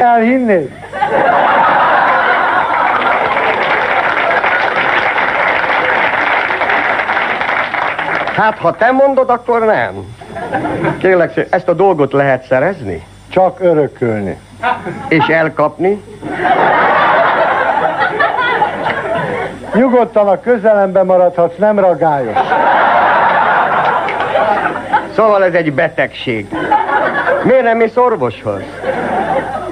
Elhinnéd? 0.00 0.70
Hát, 8.36 8.58
ha 8.58 8.72
te 8.72 8.90
mondod, 8.90 9.30
akkor 9.30 9.64
nem. 9.64 9.94
Kérlek, 10.98 11.46
ezt 11.50 11.68
a 11.68 11.72
dolgot 11.72 12.12
lehet 12.12 12.46
szerezni? 12.46 13.06
Csak 13.28 13.60
örökölni. 13.60 14.38
És 15.08 15.26
elkapni? 15.26 16.02
Nyugodtan 19.76 20.28
a 20.28 20.40
közelemben 20.40 21.06
maradhatsz, 21.06 21.56
nem 21.56 21.78
ragályos. 21.78 22.36
Szóval 25.14 25.44
ez 25.44 25.52
egy 25.52 25.72
betegség. 25.72 26.46
Miért 27.42 27.62
nem 27.62 27.76
mész 27.76 27.96
orvoshoz? 27.96 28.62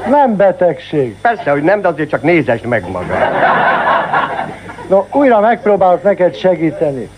Nem 0.06 0.36
betegség. 0.36 1.16
Persze, 1.20 1.50
hogy 1.50 1.62
nem, 1.62 1.80
de 1.80 1.88
azért 1.88 2.08
csak 2.08 2.22
nézesd 2.22 2.64
meg 2.64 2.90
magad. 2.90 3.16
No, 4.88 5.04
újra 5.12 5.40
megpróbálok 5.40 6.02
neked 6.02 6.34
segíteni. 6.34 7.08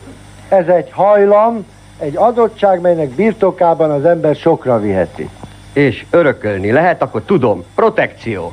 Ez 0.49 0.67
egy 0.67 0.91
hajlam, 0.93 1.67
egy 1.99 2.17
adottság, 2.17 2.81
melynek 2.81 3.09
birtokában 3.09 3.91
az 3.91 4.05
ember 4.05 4.35
sokra 4.35 4.81
viheti. 4.81 5.31
És 5.77 6.05
örökölni 6.11 6.73
lehet, 6.73 7.03
akkor 7.03 7.23
tudom, 7.27 7.65
protekció. 7.75 8.53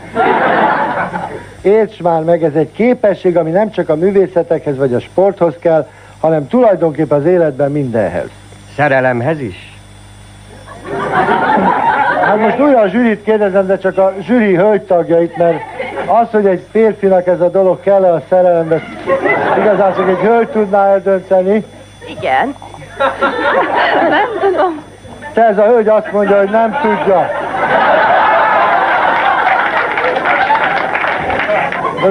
Érts 1.61 2.01
már 2.01 2.21
meg, 2.21 2.43
ez 2.43 2.53
egy 2.53 2.71
képesség, 2.71 3.38
ami 3.38 3.49
nem 3.49 3.71
csak 3.71 3.89
a 3.89 3.95
művészetekhez 3.95 4.78
vagy 4.78 4.93
a 4.93 4.99
sporthoz 4.99 5.53
kell, 5.59 5.88
hanem 6.19 6.47
tulajdonképpen 6.47 7.19
az 7.19 7.26
életben 7.26 7.71
mindenhez. 7.71 8.30
Szerelemhez 8.76 9.39
is? 9.39 9.78
Hát 12.26 12.39
most 12.39 12.59
újra 12.59 12.80
a 12.80 12.88
zsűrit 12.88 13.24
kérdezem, 13.24 13.67
de 13.67 13.78
csak 13.78 13.97
a 13.97 14.13
zsűri 14.21 14.55
hölgytagjait, 14.55 15.38
mert 15.38 15.61
az, 16.05 16.28
hogy 16.32 16.45
egy 16.45 16.65
férfinak 16.71 17.28
ez 17.28 17.41
a 17.41 17.49
dolog 17.49 17.80
kell 17.80 18.05
-e 18.05 18.13
a 18.13 18.21
szerelembe, 18.30 18.84
igazán 19.59 19.93
csak 19.95 20.09
egy 20.09 20.28
hölgy 20.28 20.47
tudná 20.47 20.86
eldönteni. 20.86 21.65
Igen. 22.07 22.55
Nem 24.09 24.28
tudom. 24.41 24.91
Te 25.34 25.47
ez 25.47 25.57
a 25.57 25.65
hölgy 25.65 25.88
azt 25.88 26.11
mondja, 26.11 26.38
hogy 26.38 26.49
nem 26.49 26.77
tudja. 26.81 27.31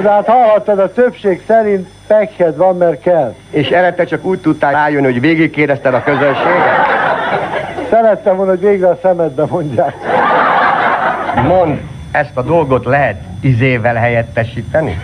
De 0.01 0.09
hát 0.09 0.27
hallhattad, 0.27 0.79
a 0.79 0.91
többség 0.91 1.43
szerint 1.47 1.87
pekhed 2.07 2.57
van, 2.57 2.77
mert 2.77 3.01
kell. 3.01 3.33
És 3.49 3.69
erre 3.69 3.93
te 3.93 4.03
csak 4.03 4.25
úgy 4.25 4.39
tudtál 4.39 4.71
rájönni, 4.71 5.05
hogy 5.05 5.19
végigkérdezted 5.19 5.93
a 5.93 6.03
közönséget? 6.03 6.93
Szerettem 7.89 8.35
volna, 8.35 8.51
hogy 8.51 8.61
végre 8.61 8.87
a 8.87 8.97
szemedbe 9.01 9.45
mondják. 9.49 9.95
Mond, 11.47 11.81
ezt 12.11 12.37
a 12.37 12.41
dolgot 12.41 12.85
lehet 12.85 13.21
izével 13.41 13.95
helyettesíteni? 13.95 14.99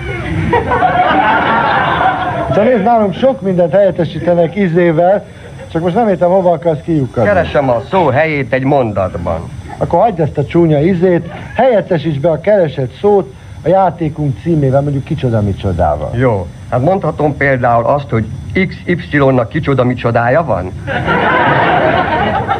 De 2.53 2.63
nézd, 2.63 2.83
nálunk 2.83 3.13
sok 3.13 3.41
mindent 3.41 3.73
helyettesítenek 3.73 4.55
izével, 4.55 5.25
csak 5.71 5.81
most 5.81 5.95
nem 5.95 6.07
értem, 6.07 6.29
hova 6.29 6.51
akarsz 6.51 6.81
kiukadni. 6.81 7.29
Keresem 7.29 7.69
a 7.69 7.81
szó 7.89 8.07
helyét 8.07 8.53
egy 8.53 8.63
mondatban. 8.63 9.49
Akkor 9.77 9.99
hagyd 9.99 10.19
ezt 10.19 10.37
a 10.37 10.45
csúnya 10.45 10.79
izét, 10.79 11.31
helyettesíts 11.55 12.19
be 12.19 12.29
a 12.29 12.39
keresett 12.39 12.91
szót 13.01 13.33
a 13.63 13.67
játékunk 13.67 14.37
címével, 14.41 14.81
mondjuk 14.81 15.03
kicsoda 15.03 15.41
micsodával. 15.41 16.11
Jó, 16.13 16.47
hát 16.69 16.81
mondhatom 16.81 17.37
például 17.37 17.85
azt, 17.85 18.09
hogy 18.09 18.25
XY-nak 18.67 19.49
kicsoda 19.49 19.83
micsodája 19.83 20.43
van? 20.43 20.71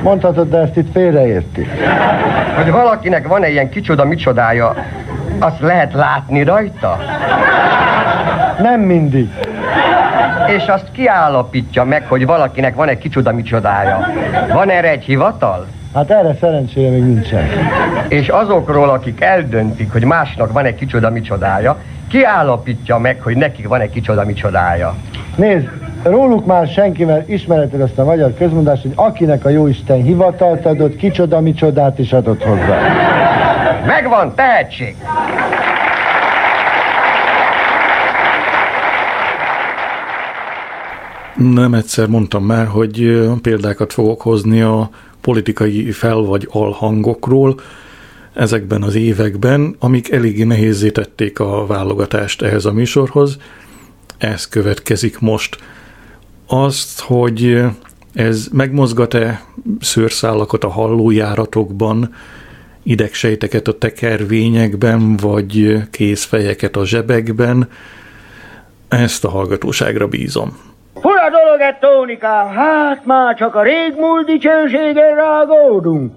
Mondhatod, 0.02 0.50
de 0.50 0.58
ezt 0.58 0.78
itt 0.78 0.92
félreérti. 0.92 1.68
Hogy 2.56 2.72
valakinek 2.72 3.28
van-e 3.28 3.50
ilyen 3.50 3.70
kicsoda 3.70 4.06
micsodája, 4.06 4.76
azt 5.40 5.60
lehet 5.60 5.94
látni 5.94 6.44
rajta? 6.44 6.98
Nem 8.62 8.80
mindig. 8.80 9.30
És 10.56 10.66
azt 10.68 10.92
kiállapítja 10.92 11.84
meg, 11.84 12.06
hogy 12.08 12.26
valakinek 12.26 12.76
van 12.76 12.88
egy 12.88 12.98
kicsoda 12.98 13.32
micsodája. 13.32 14.08
Van 14.54 14.70
erre 14.70 14.90
egy 14.90 15.04
hivatal? 15.04 15.68
Hát 15.94 16.12
erre 16.12 16.36
szerencsére 16.40 16.90
még 16.90 17.04
nincsen. 17.04 17.48
És 18.08 18.28
azokról, 18.28 18.90
akik 18.90 19.22
eldöntik, 19.22 19.92
hogy 19.92 20.04
másnak 20.04 20.52
van 20.52 20.66
egy 20.66 20.76
kicsoda 20.76 21.10
micsodája, 21.10 21.78
kiállapítja 22.10 22.98
meg, 22.98 23.22
hogy 23.22 23.36
nekik 23.36 23.68
van 23.68 23.82
egy 23.82 23.90
kicsoda 23.90 24.26
micsodája. 24.26 24.96
Nézd, 25.36 25.70
róluk 26.04 26.46
már 26.46 26.68
senki, 26.68 27.06
mert 27.06 27.30
ismereted 27.30 27.82
azt 27.82 27.98
a 27.98 28.04
magyar 28.04 28.34
közmondást, 28.34 28.82
hogy 28.82 28.94
akinek 28.96 29.46
a 29.46 29.50
jóisten 29.50 30.04
hivatalt 30.04 30.66
adott, 30.66 30.96
kicsoda 30.96 31.40
micsodát 31.40 32.00
is 32.00 32.14
adott 32.14 32.44
hozzá. 32.44 32.78
Megvan 33.86 34.36
tehetség! 34.36 34.96
Nem 41.40 41.74
egyszer 41.74 42.08
mondtam 42.08 42.46
már, 42.46 42.68
hogy 42.68 43.28
példákat 43.42 43.94
fogok 43.94 44.22
hozni 44.22 44.62
a 44.62 44.90
politikai 45.22 45.92
fel- 45.92 46.16
vagy 46.16 46.48
alhangokról 46.52 47.60
ezekben 48.34 48.84
az 48.84 48.96
években, 48.96 49.76
amik 49.80 50.12
eléggé 50.12 50.44
nehézé 50.44 50.90
tették 50.90 51.40
a 51.40 51.66
válogatást 51.66 52.42
ehhez 52.42 52.66
a 52.66 52.74
műsorhoz. 52.74 53.38
Ez 54.18 54.48
következik 54.48 55.20
most. 55.20 55.58
Azt, 56.48 57.00
hogy 57.00 57.62
ez 58.14 58.48
megmozgat-e 58.52 59.46
szőrszálakat 59.80 60.64
a 60.64 60.70
hallójáratokban, 60.70 62.14
idegsejteket 62.84 63.68
a 63.68 63.78
tekervényekben, 63.78 65.18
vagy 65.18 65.78
kézfejeket 65.92 66.76
a 66.76 66.86
zsebekben, 66.86 67.70
ezt 68.88 69.26
a 69.26 69.30
hallgatóságra 69.30 70.08
bízom. 70.08 70.69
A 71.30 71.32
dolog 71.32 71.62
egy 71.62 71.78
Tónikám? 71.78 72.48
Hát 72.48 73.06
már 73.06 73.36
csak 73.36 73.56
a 73.56 73.62
régmúlt 73.62 74.26
dicsőségen 74.26 75.16
rágódunk. 75.16 76.14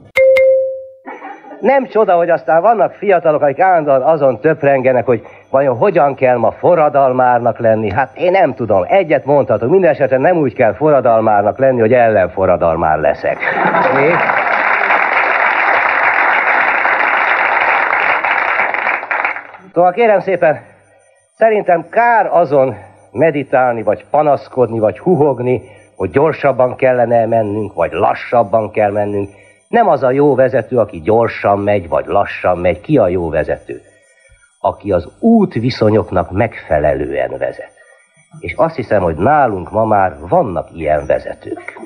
Nem 1.61 1.87
csoda, 1.87 2.17
hogy 2.17 2.31
aztán 2.31 2.63
vannak 2.63 2.93
fiatalok, 2.93 3.43
akik 3.43 3.61
állandóan 3.61 4.03
azon 4.03 4.41
töprengenek, 4.41 5.07
hogy 5.07 5.23
vajon 5.51 5.77
hogyan 5.77 6.15
kell 6.15 6.37
ma 6.37 6.51
forradalmárnak 6.51 7.59
lenni. 7.59 7.91
Hát 7.91 8.17
én 8.17 8.31
nem 8.31 8.55
tudom, 8.55 8.85
egyet 8.89 9.25
mondhatok, 9.25 9.71
minden 9.71 9.91
esetben 9.91 10.21
nem 10.21 10.37
úgy 10.37 10.55
kell 10.55 10.73
forradalmárnak 10.73 11.59
lenni, 11.59 11.81
hogy 11.81 11.93
ellenforradalmár 11.93 12.99
leszek. 12.99 13.39
É? 13.97 14.13
Szóval 19.75 19.93
kérem 19.93 20.21
szépen, 20.21 20.61
szerintem 21.35 21.89
kár 21.89 22.27
azon 22.31 22.77
meditálni, 23.13 23.83
vagy 23.83 24.05
panaszkodni, 24.11 24.79
vagy 24.79 24.99
huhogni, 24.99 25.63
hogy 25.97 26.11
gyorsabban 26.11 26.77
kellene 26.77 27.27
mennünk, 27.27 27.75
vagy 27.75 27.93
lassabban 27.93 28.71
kell 28.71 28.91
mennünk. 28.91 29.31
Nem 29.69 29.89
az 29.89 30.03
a 30.03 30.11
jó 30.11 30.35
vezető, 30.35 30.79
aki 30.79 31.01
gyorsan 31.01 31.59
megy, 31.59 31.89
vagy 31.89 32.07
lassan 32.07 32.59
megy. 32.59 32.81
Ki 32.81 32.99
a 32.99 33.09
jó 33.09 33.29
vezető? 33.29 33.81
Aki 34.61 34.93
az 34.93 35.09
útviszonyoknak 35.19 36.31
megfelelően 36.31 37.31
vezet. 37.31 37.73
És 38.39 38.55
azt 38.57 38.77
hiszem, 38.77 39.03
hogy 39.03 39.17
nálunk 39.17 39.71
ma 39.71 39.85
már 39.85 40.17
vannak 40.29 40.69
ilyen 40.75 41.07
vezetők. 41.07 41.79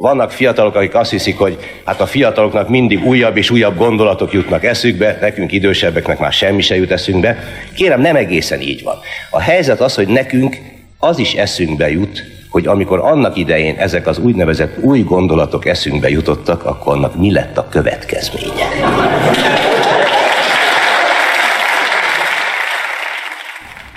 Vannak 0.00 0.30
fiatalok, 0.30 0.74
akik 0.74 0.94
azt 0.94 1.10
hiszik, 1.10 1.38
hogy 1.38 1.58
hát 1.84 2.00
a 2.00 2.06
fiataloknak 2.06 2.68
mindig 2.68 3.04
újabb 3.04 3.36
és 3.36 3.50
újabb 3.50 3.76
gondolatok 3.76 4.32
jutnak 4.32 4.64
eszükbe, 4.64 5.18
nekünk 5.20 5.52
idősebbeknek 5.52 6.18
már 6.18 6.32
semmi 6.32 6.60
se 6.60 6.76
jut 6.76 6.90
eszünkbe. 6.90 7.38
Kérem, 7.74 8.00
nem 8.00 8.16
egészen 8.16 8.60
így 8.60 8.82
van. 8.82 8.96
A 9.30 9.40
helyzet 9.40 9.80
az, 9.80 9.94
hogy 9.94 10.08
nekünk 10.08 10.56
az 10.98 11.18
is 11.18 11.34
eszünkbe 11.34 11.90
jut, 11.90 12.24
hogy 12.48 12.66
amikor 12.66 12.98
annak 12.98 13.36
idején 13.36 13.76
ezek 13.78 14.06
az 14.06 14.18
úgynevezett 14.18 14.78
új 14.80 15.00
gondolatok 15.00 15.66
eszünkbe 15.66 16.08
jutottak, 16.08 16.64
akkor 16.64 16.94
annak 16.94 17.16
mi 17.16 17.32
lett 17.32 17.58
a 17.58 17.68
következménye. 17.68 18.68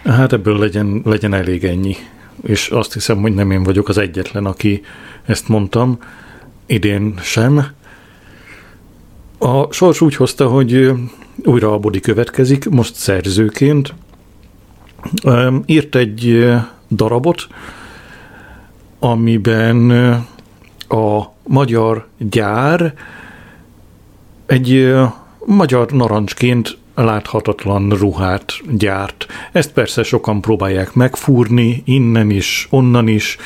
Hát 0.06 0.34
ebből 0.34 0.60
legyen, 0.60 1.02
legyen 1.06 1.34
elég 1.34 1.64
ennyi. 1.64 1.96
És 2.44 2.70
azt 2.70 2.94
hiszem, 2.94 3.22
hogy 3.22 3.34
nem 3.34 3.52
én 3.52 3.64
vagyok 3.64 3.90
az 3.90 3.98
egyetlen, 3.98 4.46
aki 4.46 4.82
ezt 5.26 5.48
mondtam, 5.48 5.98
idén 6.66 7.18
sem. 7.22 7.66
A 9.38 9.74
sors 9.74 10.02
úgy 10.02 10.16
hozta, 10.16 10.48
hogy 10.48 10.92
újra 11.44 11.74
a 11.74 11.78
Bodi 11.80 12.00
következik, 12.00 12.70
most 12.70 12.96
szerzőként. 12.96 13.94
Írt 15.66 15.96
egy 15.96 16.46
darabot, 16.90 17.48
amiben 19.00 19.92
a 20.88 21.24
magyar 21.48 22.08
gyár 22.18 22.94
egy 24.46 24.94
magyar 25.46 25.92
narancsként 25.92 26.78
láthatatlan 26.96 27.90
ruhát 27.90 28.54
gyárt. 28.78 29.26
Ezt 29.52 29.72
persze 29.72 30.04
sokan 30.04 30.42
próbálják 30.42 30.94
megfúrni, 30.94 31.82
innen 31.86 32.30
is, 32.30 32.68
onnan 32.70 33.08
is, 33.08 33.38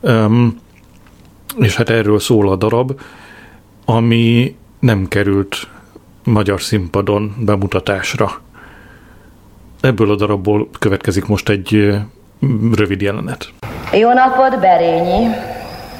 um, 0.00 0.60
és 1.58 1.76
hát 1.76 1.90
erről 1.90 2.18
szól 2.18 2.50
a 2.50 2.56
darab, 2.56 3.00
ami 3.84 4.56
nem 4.78 5.08
került 5.08 5.68
magyar 6.24 6.62
színpadon 6.62 7.34
bemutatásra. 7.38 8.40
Ebből 9.80 10.10
a 10.10 10.16
darabból 10.16 10.68
következik 10.78 11.26
most 11.26 11.48
egy 11.48 11.94
rövid 12.74 13.00
jelenet. 13.00 13.52
Jó 13.92 14.12
napot, 14.12 14.60
Berényi! 14.60 15.28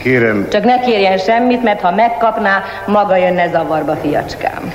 Kérem. 0.02 0.48
Csak 0.50 0.64
ne 0.64 0.80
kérjen 0.80 1.18
semmit, 1.18 1.62
mert 1.62 1.80
ha 1.80 1.94
megkapná, 1.94 2.62
maga 2.86 3.16
jönne 3.16 3.50
zavarba, 3.50 3.96
fiacskám. 3.96 4.72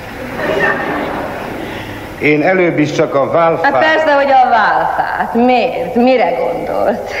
Én 2.22 2.42
előbb 2.42 2.78
is 2.78 2.92
csak 2.92 3.14
a 3.14 3.30
válfát... 3.30 3.74
Hát 3.74 3.84
persze, 3.84 4.14
hogy 4.14 4.30
a 4.30 4.48
válfát. 4.48 5.34
Miért? 5.34 5.94
Mire 5.94 6.30
gondolt? 6.30 7.14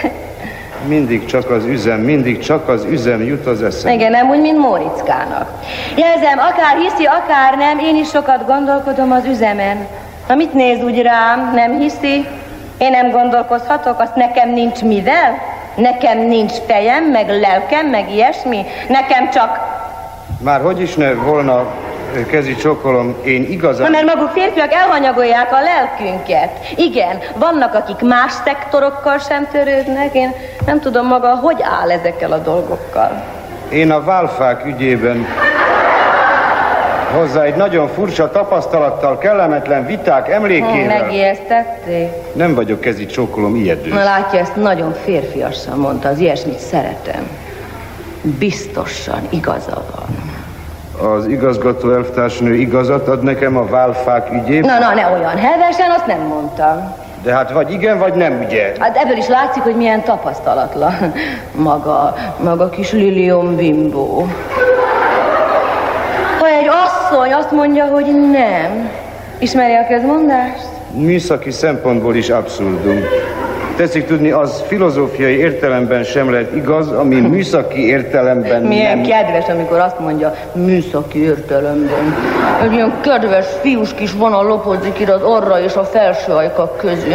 Mindig 0.86 1.24
csak 1.24 1.50
az 1.50 1.64
üzem, 1.64 2.00
mindig 2.00 2.38
csak 2.38 2.68
az 2.68 2.84
üzem 2.84 3.22
jut 3.22 3.46
az 3.46 3.62
eszembe. 3.62 3.92
Igen, 3.92 4.10
nem 4.10 4.28
úgy, 4.28 4.40
mint 4.40 4.58
Mórickának. 4.58 5.48
Jelzem, 5.96 6.38
akár 6.38 6.76
hiszi, 6.76 7.04
akár 7.04 7.56
nem, 7.56 7.78
én 7.78 7.96
is 7.96 8.08
sokat 8.08 8.46
gondolkodom 8.46 9.12
az 9.12 9.24
üzemen. 9.24 9.86
Na 10.28 10.34
mit 10.34 10.54
néz 10.54 10.82
úgy 10.82 11.02
rám, 11.02 11.52
nem 11.54 11.78
hiszi? 11.78 12.26
Én 12.78 12.90
nem 12.90 13.10
gondolkozhatok, 13.10 14.00
azt 14.00 14.14
nekem 14.14 14.50
nincs 14.52 14.82
mivel? 14.82 15.38
Nekem 15.74 16.18
nincs 16.18 16.52
fejem, 16.66 17.04
meg 17.04 17.28
lelkem, 17.28 17.86
meg 17.86 18.10
ilyesmi? 18.10 18.64
Nekem 18.88 19.30
csak... 19.30 19.58
Már 20.40 20.60
hogy 20.60 20.80
is 20.80 20.94
ne 20.94 21.12
volna 21.12 21.66
kezi 22.26 22.54
csókolom, 22.54 23.16
én 23.24 23.50
igazán... 23.50 23.90
Na, 23.90 24.00
mert 24.00 24.14
maguk 24.14 24.30
férfiak 24.30 24.72
elhanyagolják 24.72 25.52
a 25.52 25.60
lelkünket. 25.60 26.50
Igen, 26.76 27.18
vannak, 27.36 27.74
akik 27.74 28.00
más 28.08 28.32
szektorokkal 28.44 29.18
sem 29.18 29.48
törődnek. 29.52 30.14
Én 30.14 30.32
nem 30.66 30.80
tudom 30.80 31.06
maga, 31.06 31.34
hogy 31.34 31.56
áll 31.80 31.90
ezekkel 31.90 32.32
a 32.32 32.38
dolgokkal. 32.38 33.22
Én 33.68 33.90
a 33.90 34.04
válfák 34.04 34.66
ügyében 34.66 35.26
hozzá 37.12 37.42
egy 37.42 37.54
nagyon 37.54 37.88
furcsa 37.88 38.30
tapasztalattal, 38.30 39.18
kellemetlen 39.18 39.86
viták 39.86 40.28
emlékével. 40.28 41.02
megijesztették? 41.02 42.10
Nem 42.32 42.54
vagyok 42.54 42.80
kezi 42.80 43.06
csókolom 43.06 43.56
ijedő. 43.56 43.88
Na 43.88 44.04
látja, 44.04 44.38
ezt 44.38 44.56
nagyon 44.56 44.94
férfiasan 45.04 45.78
mondta, 45.78 46.08
az 46.08 46.18
ilyesmit 46.18 46.58
szeretem. 46.58 47.28
Biztosan 48.22 49.26
igaza 49.30 49.84
van. 49.94 50.41
Az 51.00 51.26
igazgató 51.26 51.90
elvtársnő 51.92 52.54
igazat 52.54 53.08
ad 53.08 53.22
nekem 53.22 53.56
a 53.56 53.66
válfák 53.66 54.28
ügyében? 54.32 54.80
Na, 54.80 54.88
na, 54.88 54.94
ne 54.94 55.10
olyan 55.10 55.36
hevesen, 55.36 55.90
azt 55.90 56.06
nem 56.06 56.20
mondtam. 56.20 56.94
De 57.22 57.32
hát 57.32 57.52
vagy 57.52 57.70
igen, 57.70 57.98
vagy 57.98 58.14
nem, 58.14 58.42
ugye? 58.46 58.72
Hát 58.78 58.96
ebből 58.96 59.16
is 59.16 59.28
látszik, 59.28 59.62
hogy 59.62 59.76
milyen 59.76 60.02
tapasztalatlan. 60.02 61.12
Maga, 61.54 62.14
maga 62.42 62.68
kis 62.68 62.92
Lilium 62.92 63.56
Bimbo. 63.56 64.26
Ha 66.38 66.46
egy 66.46 66.68
asszony 66.68 67.32
azt 67.32 67.50
mondja, 67.50 67.84
hogy 67.84 68.06
nem, 68.30 68.90
ismeri 69.38 69.74
a 69.74 69.86
közmondást? 69.86 70.66
Műszaki 70.90 71.50
szempontból 71.50 72.14
is 72.14 72.30
abszurdum. 72.30 73.00
Tetszik 73.76 74.06
tudni, 74.06 74.30
az 74.30 74.62
filozófiai 74.66 75.36
értelemben 75.36 76.02
sem 76.02 76.30
lehet 76.30 76.54
igaz, 76.54 76.90
ami 76.90 77.20
műszaki 77.34 77.86
értelemben 77.86 78.62
Milyen 78.62 78.98
nem. 78.98 79.06
kedves, 79.06 79.48
amikor 79.48 79.78
azt 79.78 79.98
mondja 79.98 80.34
műszaki 80.52 81.22
értelemben. 81.22 82.14
Egy 82.62 82.72
ilyen 82.72 82.92
kedves 83.00 83.46
fiús 83.60 83.94
kis 83.94 84.12
vonal 84.12 84.44
lopódzik 84.46 85.00
ide 85.00 85.12
az 85.12 85.22
orra 85.22 85.60
és 85.60 85.74
a 85.74 85.84
felső 85.84 86.32
ajkak 86.32 86.76
közül. 86.76 87.14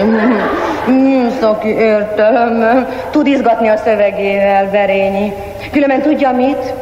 Műszaki 1.03 1.69
értelemben. 1.69 2.87
Tud 3.11 3.27
izgatni 3.27 3.67
a 3.67 3.77
szövegével, 3.77 4.69
Verényi. 4.71 5.33
Különben 5.71 6.01
tudja 6.01 6.31
mit? 6.31 6.73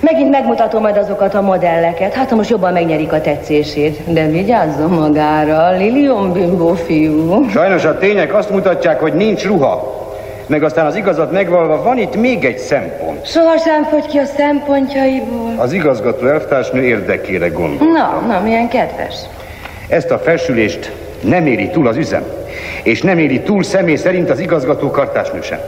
Megint 0.00 0.30
megmutatom 0.30 0.82
majd 0.82 0.96
azokat 0.96 1.34
a 1.34 1.40
modelleket. 1.40 2.14
Hát, 2.14 2.28
ha 2.28 2.36
most 2.36 2.50
jobban 2.50 2.72
megnyerik 2.72 3.12
a 3.12 3.20
tetszését. 3.20 4.12
De 4.12 4.26
vigyázzon 4.26 4.90
magára, 4.90 5.76
Lilium 5.76 6.32
Bimbo 6.32 6.74
fiú. 6.74 7.48
Sajnos 7.50 7.84
a 7.84 7.98
tények 7.98 8.34
azt 8.34 8.50
mutatják, 8.50 9.00
hogy 9.00 9.12
nincs 9.12 9.46
ruha. 9.46 9.98
Meg 10.46 10.62
aztán 10.62 10.86
az 10.86 10.96
igazat 10.96 11.32
megvalva 11.32 11.82
van 11.82 11.98
itt 11.98 12.16
még 12.16 12.44
egy 12.44 12.58
szempont. 12.58 13.26
Sohasem 13.26 13.84
fogy 13.84 14.06
ki 14.06 14.18
a 14.18 14.24
szempontjaiból. 14.24 15.54
Az 15.56 15.72
igazgató 15.72 16.26
elvtársnő 16.26 16.82
érdekére 16.82 17.48
gondol. 17.48 17.88
Na, 17.88 18.22
na, 18.26 18.40
milyen 18.44 18.68
kedves. 18.68 19.14
Ezt 19.88 20.10
a 20.10 20.18
felsülést 20.18 20.92
nem 21.20 21.46
éri 21.46 21.68
túl 21.68 21.86
az 21.86 21.96
üzem. 21.96 22.22
És 22.82 23.02
nem 23.02 23.18
éri 23.18 23.40
túl 23.40 23.62
személy 23.62 23.96
szerint 23.96 24.30
az 24.30 24.38
igazgató 24.38 24.90
kartásnő 24.90 25.40
sem. 25.40 25.58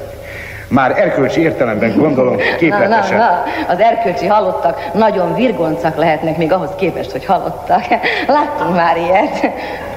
Már 0.72 0.98
erkölcsi 0.98 1.40
értelemben 1.40 1.96
gondolom 1.96 2.36
Na, 2.36 2.42
na, 2.50 2.56
képletesen. 2.56 3.16
na, 3.16 3.42
az 3.68 3.80
erkölcsi 3.80 4.26
halottak 4.26 4.90
nagyon 4.94 5.34
virgoncak 5.34 5.96
lehetnek 5.96 6.36
még 6.36 6.52
ahhoz 6.52 6.70
képest, 6.76 7.10
hogy 7.10 7.24
halottak. 7.24 7.84
Láttunk 8.26 8.74
már 8.74 8.96
ilyet. 8.96 9.52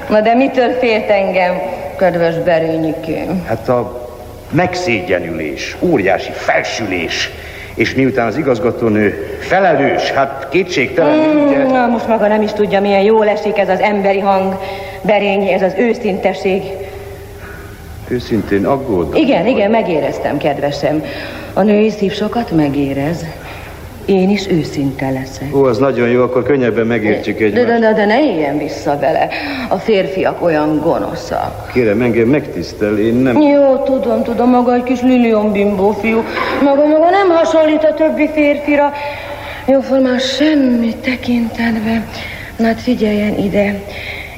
Na 0.08 0.20
de 0.20 0.34
mitől 0.34 0.70
félt 0.70 1.10
engem, 1.10 1.54
kedves 1.98 2.34
Berényikém? 2.38 3.44
Hát 3.46 3.68
a 3.68 4.08
megszégyenülés, 4.50 5.76
óriási 5.80 6.32
felsülés. 6.32 7.30
És 7.74 7.94
miután 7.94 8.26
az 8.26 8.36
igazgatónő 8.36 9.38
felelős, 9.40 10.10
hát 10.10 10.46
kétségtelen, 10.50 11.18
ugye... 11.18 11.56
Mm, 11.58 11.72
na, 11.72 11.86
most 11.86 12.08
maga 12.08 12.26
nem 12.26 12.42
is 12.42 12.52
tudja, 12.52 12.80
milyen 12.80 13.00
jól 13.00 13.28
esik 13.28 13.58
ez 13.58 13.68
az 13.68 13.80
emberi 13.80 14.20
hang, 14.20 14.58
Berényi, 15.02 15.52
ez 15.52 15.62
az 15.62 15.74
őszinteség. 15.78 16.62
Őszintén 18.08 18.66
aggódom. 18.66 19.14
Igen, 19.14 19.46
igen, 19.46 19.70
megéreztem, 19.70 20.36
kedvesem. 20.38 21.02
A 21.52 21.62
női 21.62 21.90
szív 21.90 22.12
sokat 22.12 22.50
megérez. 22.50 23.24
Én 24.04 24.30
is 24.30 24.48
őszinte 24.50 25.10
leszek. 25.10 25.56
Ó, 25.56 25.64
az 25.64 25.78
nagyon 25.78 26.08
jó, 26.08 26.22
akkor 26.22 26.42
könnyebben 26.42 26.86
megértjük 26.86 27.38
De, 27.38 27.44
egymást. 27.44 27.66
de, 27.66 27.78
de, 27.78 27.92
de 27.92 28.04
ne 28.04 28.22
éljen 28.22 28.58
vissza 28.58 28.98
vele. 29.00 29.28
A 29.68 29.76
férfiak 29.76 30.42
olyan 30.42 30.80
gonoszak. 30.82 31.70
Kérem, 31.72 32.00
engem 32.02 32.28
megtisztel, 32.28 32.98
én 32.98 33.14
nem... 33.14 33.40
Jó, 33.40 33.76
tudom, 33.84 34.22
tudom, 34.22 34.50
maga 34.50 34.74
egy 34.74 34.82
kis 34.82 35.00
Lilium 35.00 35.52
bimbó 35.52 35.90
fiú. 36.00 36.22
Maga, 36.62 36.86
maga 36.86 37.10
nem 37.10 37.28
hasonlít 37.28 37.84
a 37.84 37.94
többi 37.94 38.28
férfira. 38.34 38.92
Jóformán 39.66 40.18
semmi 40.18 40.94
tekintetben. 41.00 42.06
Na 42.56 42.66
hát 42.66 42.80
figyeljen 42.80 43.38
ide. 43.38 43.80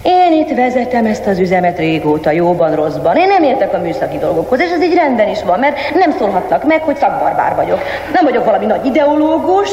Én 0.02 0.32
itt 0.32 0.56
vezetem 0.56 1.06
ezt 1.06 1.26
az 1.26 1.38
üzemet 1.38 1.78
régóta, 1.78 2.30
jóban, 2.30 2.74
rosszban. 2.74 3.16
Én 3.16 3.28
nem 3.28 3.42
értek 3.42 3.74
a 3.74 3.78
műszaki 3.78 4.18
dolgokhoz, 4.18 4.60
és 4.60 4.70
ez 4.70 4.82
így 4.82 4.94
rendben 4.94 5.28
is 5.28 5.42
van, 5.42 5.58
mert 5.58 5.94
nem 5.94 6.10
szólhatnak 6.18 6.64
meg, 6.64 6.82
hogy 6.82 6.96
szakbarbár 6.96 7.54
vagyok. 7.54 7.80
Nem 8.12 8.24
vagyok 8.24 8.44
valami 8.44 8.66
nagy 8.66 8.86
ideológus, 8.86 9.70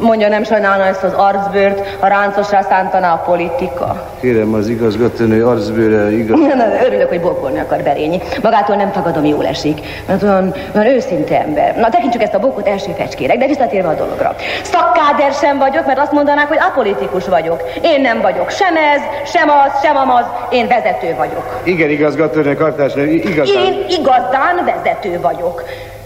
mondja, 0.00 0.28
nem 0.28 0.44
sajnálna 0.44 0.84
ezt 0.84 1.02
az 1.02 1.12
arcbőrt, 1.12 1.96
ha 2.00 2.06
ráncosra 2.06 2.62
szántaná 2.62 3.12
a 3.12 3.16
politika. 3.16 4.10
Kérem, 4.20 4.54
az 4.54 4.68
igazgatónő 4.68 5.46
arcbőre 5.46 6.12
igaz... 6.12 6.40
Na, 6.40 6.54
na, 6.54 6.84
örülök, 6.86 7.08
hogy 7.08 7.20
bókolni 7.20 7.58
akar 7.58 7.82
Berényi. 7.82 8.20
Magától 8.42 8.76
nem 8.76 8.90
tagadom, 8.92 9.24
jól 9.24 9.46
esik. 9.46 9.80
Mert 10.06 10.22
olyan, 10.22 10.54
olyan 10.74 10.86
őszinte 10.86 11.40
ember. 11.40 11.76
Na, 11.76 11.88
tekintsük 11.88 12.22
ezt 12.22 12.34
a 12.34 12.38
bókot 12.38 12.68
első 12.68 12.90
fecskérek, 12.96 13.38
de 13.38 13.46
visszatérve 13.46 13.88
a 13.88 13.94
dologra. 13.94 14.36
Szakkáder 14.62 15.32
sem 15.32 15.58
vagyok, 15.58 15.86
mert 15.86 15.98
azt 15.98 16.12
mondanák, 16.12 16.48
hogy 16.48 16.58
apolitikus 16.60 17.28
vagyok. 17.28 17.62
Én 17.82 18.00
nem 18.00 18.20
vagyok 18.20 18.50
sem 18.50 18.76
ez, 18.76 19.30
sem 19.30 19.48
az, 19.48 19.82
sem 19.82 19.96
amaz. 19.96 20.24
Én 20.50 20.68
vezető 20.68 21.14
vagyok. 21.16 21.60
Igen, 21.62 21.90
igazgatónő, 21.90 22.54
kartásnő, 22.54 23.06
igazán... 23.06 23.64
Én 23.64 23.84
igazán 23.88 24.64
vezető 24.64 25.20
vagyok. 25.20 25.64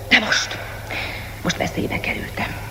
De 0.08 0.16
most, 0.24 0.58
most 1.42 1.56
veszélybe 1.56 2.00
kerültem. 2.00 2.61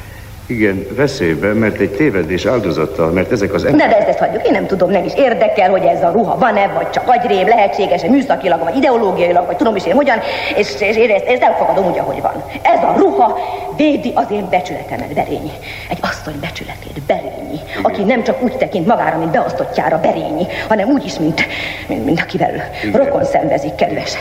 Igen, 0.52 0.86
veszélybe, 0.95 1.54
mert 1.54 1.80
egy 1.80 1.89
tévedés 1.89 2.45
áldozattal, 2.45 3.12
mert 3.12 3.32
ezek 3.32 3.54
az 3.54 3.64
De, 3.64 3.72
de 3.72 3.97
ezt, 3.97 4.08
ezt 4.08 4.18
hagyjuk, 4.18 4.45
én 4.45 4.52
nem 4.52 4.66
tudom, 4.66 4.89
nem 4.89 5.04
is 5.04 5.12
érdekel, 5.16 5.70
hogy 5.70 5.84
ez 5.84 6.04
a 6.04 6.12
ruha 6.12 6.38
van-e, 6.38 6.68
vagy 6.68 6.89
csak 6.89 7.04
agyrém, 7.08 7.47
lehetséges-e 7.47 8.10
műszakilag, 8.10 8.64
vagy 8.64 8.76
ideológiailag, 8.76 9.45
vagy 9.45 9.56
tudom 9.56 9.76
is 9.76 9.86
én 9.86 9.93
hogyan, 9.93 10.18
és, 10.56 10.76
és 10.80 10.95
én 10.95 11.10
ezt, 11.10 11.26
ezt 11.26 11.41
elfogadom 11.41 11.86
úgy, 11.91 11.97
ahogy 11.97 12.22
van. 12.22 12.43
Ez 12.62 12.84
a 12.84 12.93
ruha 12.97 13.38
védi 13.78 14.12
az 14.16 14.26
én 14.32 14.47
becsületemet, 14.49 15.14
Berényi. 15.14 15.52
Egy 15.89 15.99
asszony 16.02 16.39
becsületét, 16.41 17.02
Berényi, 17.08 17.60
aki 17.82 18.04
nem 18.04 18.24
csak 18.24 18.41
úgy 18.41 18.58
tekint 18.58 18.88
magára, 18.88 19.18
mint 19.18 19.32
beosztottjára, 19.32 19.99
Berényi, 19.99 20.47
hanem 20.68 20.89
úgy 20.89 21.06
is, 21.06 21.20
mint, 21.20 21.41
mint, 21.88 22.06
mint 22.06 22.20
akivel 22.20 22.52
Igen. 22.84 23.04
rokon 23.04 23.24
szenvezik, 23.24 23.76
kedves 23.76 24.14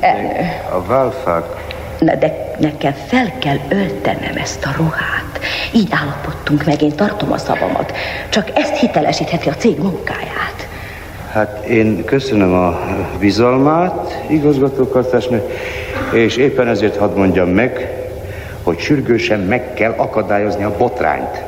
elnő. 0.00 0.50
A 0.72 0.82
válfák... 0.86 1.44
Na, 2.04 2.14
de 2.14 2.54
nekem 2.58 2.92
fel 3.06 3.32
kell 3.38 3.58
öltenem 3.68 4.36
ezt 4.36 4.64
a 4.64 4.74
ruhát. 4.76 5.40
Így 5.74 5.88
állapodtunk 5.90 6.64
meg, 6.64 6.82
én 6.82 6.96
tartom 6.96 7.32
a 7.32 7.38
szavamat. 7.38 7.92
Csak 8.28 8.50
ezt 8.54 8.76
hitelesítheti 8.76 9.48
a 9.48 9.54
cég 9.54 9.78
munkáját. 9.78 10.68
Hát 11.32 11.64
én 11.64 12.04
köszönöm 12.04 12.54
a 12.54 12.80
bizalmát, 13.18 14.22
igazgatókartásnő, 14.28 15.42
és 16.12 16.36
éppen 16.36 16.68
ezért 16.68 16.96
hadd 16.96 17.16
mondjam 17.16 17.48
meg, 17.48 18.02
hogy 18.62 18.78
sürgősen 18.78 19.40
meg 19.40 19.74
kell 19.74 19.94
akadályozni 19.96 20.64
a 20.64 20.76
botrányt. 20.78 21.42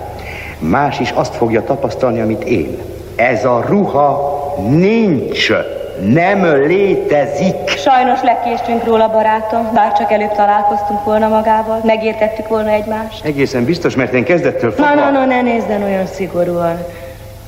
Más 0.58 1.00
is 1.00 1.10
azt 1.10 1.34
fogja 1.34 1.64
tapasztalni, 1.64 2.20
amit 2.20 2.44
én. 2.44 2.78
Ez 3.16 3.44
a 3.44 3.64
ruha 3.68 4.42
nincs, 4.68 5.52
nem 6.00 6.44
létezik. 6.66 7.68
Sajnos 7.68 8.20
lekéstünk 8.22 8.84
róla, 8.84 9.08
barátom, 9.08 9.70
bár 9.74 9.92
csak 9.92 10.12
előbb 10.12 10.32
találkoztunk 10.32 11.04
volna 11.04 11.28
magával, 11.28 11.80
megértettük 11.84 12.48
volna 12.48 12.70
egymást. 12.70 13.24
Egészen 13.24 13.64
biztos, 13.64 13.94
mert 13.94 14.12
én 14.12 14.24
kezdettől 14.24 14.74
Na, 14.76 14.84
fogva... 14.84 15.04
na, 15.04 15.10
na, 15.10 15.24
ne 15.24 15.42
nézzen 15.42 15.82
olyan 15.82 16.06
szigorúan. 16.06 16.78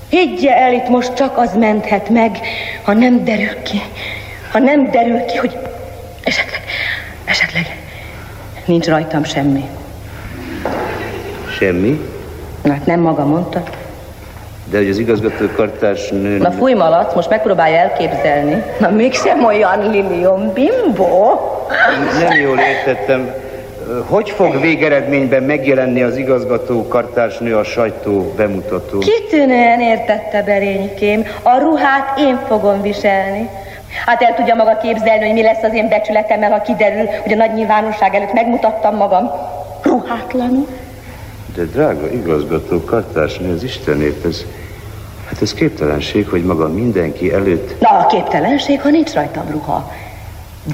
Higgye 0.08 0.56
el, 0.56 0.72
itt 0.72 0.88
most 0.88 1.14
csak 1.14 1.38
az 1.38 1.54
menthet 1.54 2.08
meg, 2.08 2.38
ha 2.82 2.92
nem 2.92 3.24
derül 3.24 3.62
ki. 3.62 3.80
Ha 4.52 4.58
nem 4.58 4.90
derül 4.90 5.24
ki, 5.24 5.36
hogy 5.36 5.56
esetleg, 6.24 6.60
esetleg 7.24 7.76
nincs 8.64 8.86
rajtam 8.86 9.24
semmi. 9.24 9.68
Semmi? 11.58 12.00
Na, 12.62 12.72
hát 12.72 12.86
nem 12.86 13.00
maga 13.00 13.24
mondta. 13.26 13.62
De 14.70 14.76
hogy 14.76 14.88
az 14.88 14.98
igazgatókartárs 14.98 16.08
nő... 16.08 16.38
Na 16.38 16.50
fúj 16.50 16.72
malac, 16.72 17.14
most 17.14 17.28
megpróbálja 17.28 17.76
elképzelni. 17.76 18.62
Na 18.80 18.90
mégsem 18.90 19.44
olyan 19.44 19.90
Lilium 19.90 20.52
bimbo. 20.52 21.38
Nem 22.20 22.40
jól 22.40 22.58
értettem. 22.58 23.34
Hogy 24.08 24.30
fog 24.30 24.60
végeredményben 24.60 25.42
megjelenni 25.42 26.02
az 26.02 26.16
igazgatókartársnő 26.16 27.56
a 27.56 27.64
sajtó 27.64 28.32
bemutató? 28.36 28.98
Kitűnően 28.98 29.80
értette 29.80 30.42
Berénykém. 30.42 31.24
A 31.42 31.58
ruhát 31.58 32.18
én 32.18 32.38
fogom 32.48 32.82
viselni. 32.82 33.48
Hát 34.06 34.22
el 34.22 34.34
tudja 34.34 34.54
maga 34.54 34.76
képzelni, 34.76 35.24
hogy 35.24 35.34
mi 35.34 35.42
lesz 35.42 35.62
az 35.62 35.74
én 35.74 35.88
becsületemmel, 35.88 36.50
ha 36.50 36.60
kiderül, 36.60 37.06
hogy 37.22 37.32
a 37.32 37.36
nagy 37.36 37.52
nyilvánosság 37.52 38.14
előtt 38.14 38.32
megmutattam 38.32 38.96
magam 38.96 39.30
ruhátlanul. 39.82 40.66
De 41.56 41.64
drága 41.64 42.12
igazgató 42.12 42.84
kartársnő, 42.84 43.52
az 43.52 43.62
Istenért, 43.62 44.24
ez, 44.24 44.44
hát 45.26 45.42
ez 45.42 45.54
képtelenség, 45.54 46.28
hogy 46.28 46.44
maga 46.44 46.68
mindenki 46.68 47.32
előtt... 47.32 47.80
Na, 47.80 47.88
a 47.88 48.06
képtelenség, 48.06 48.80
ha 48.80 48.90
nincs 48.90 49.12
rajtam 49.12 49.50
ruha. 49.50 49.92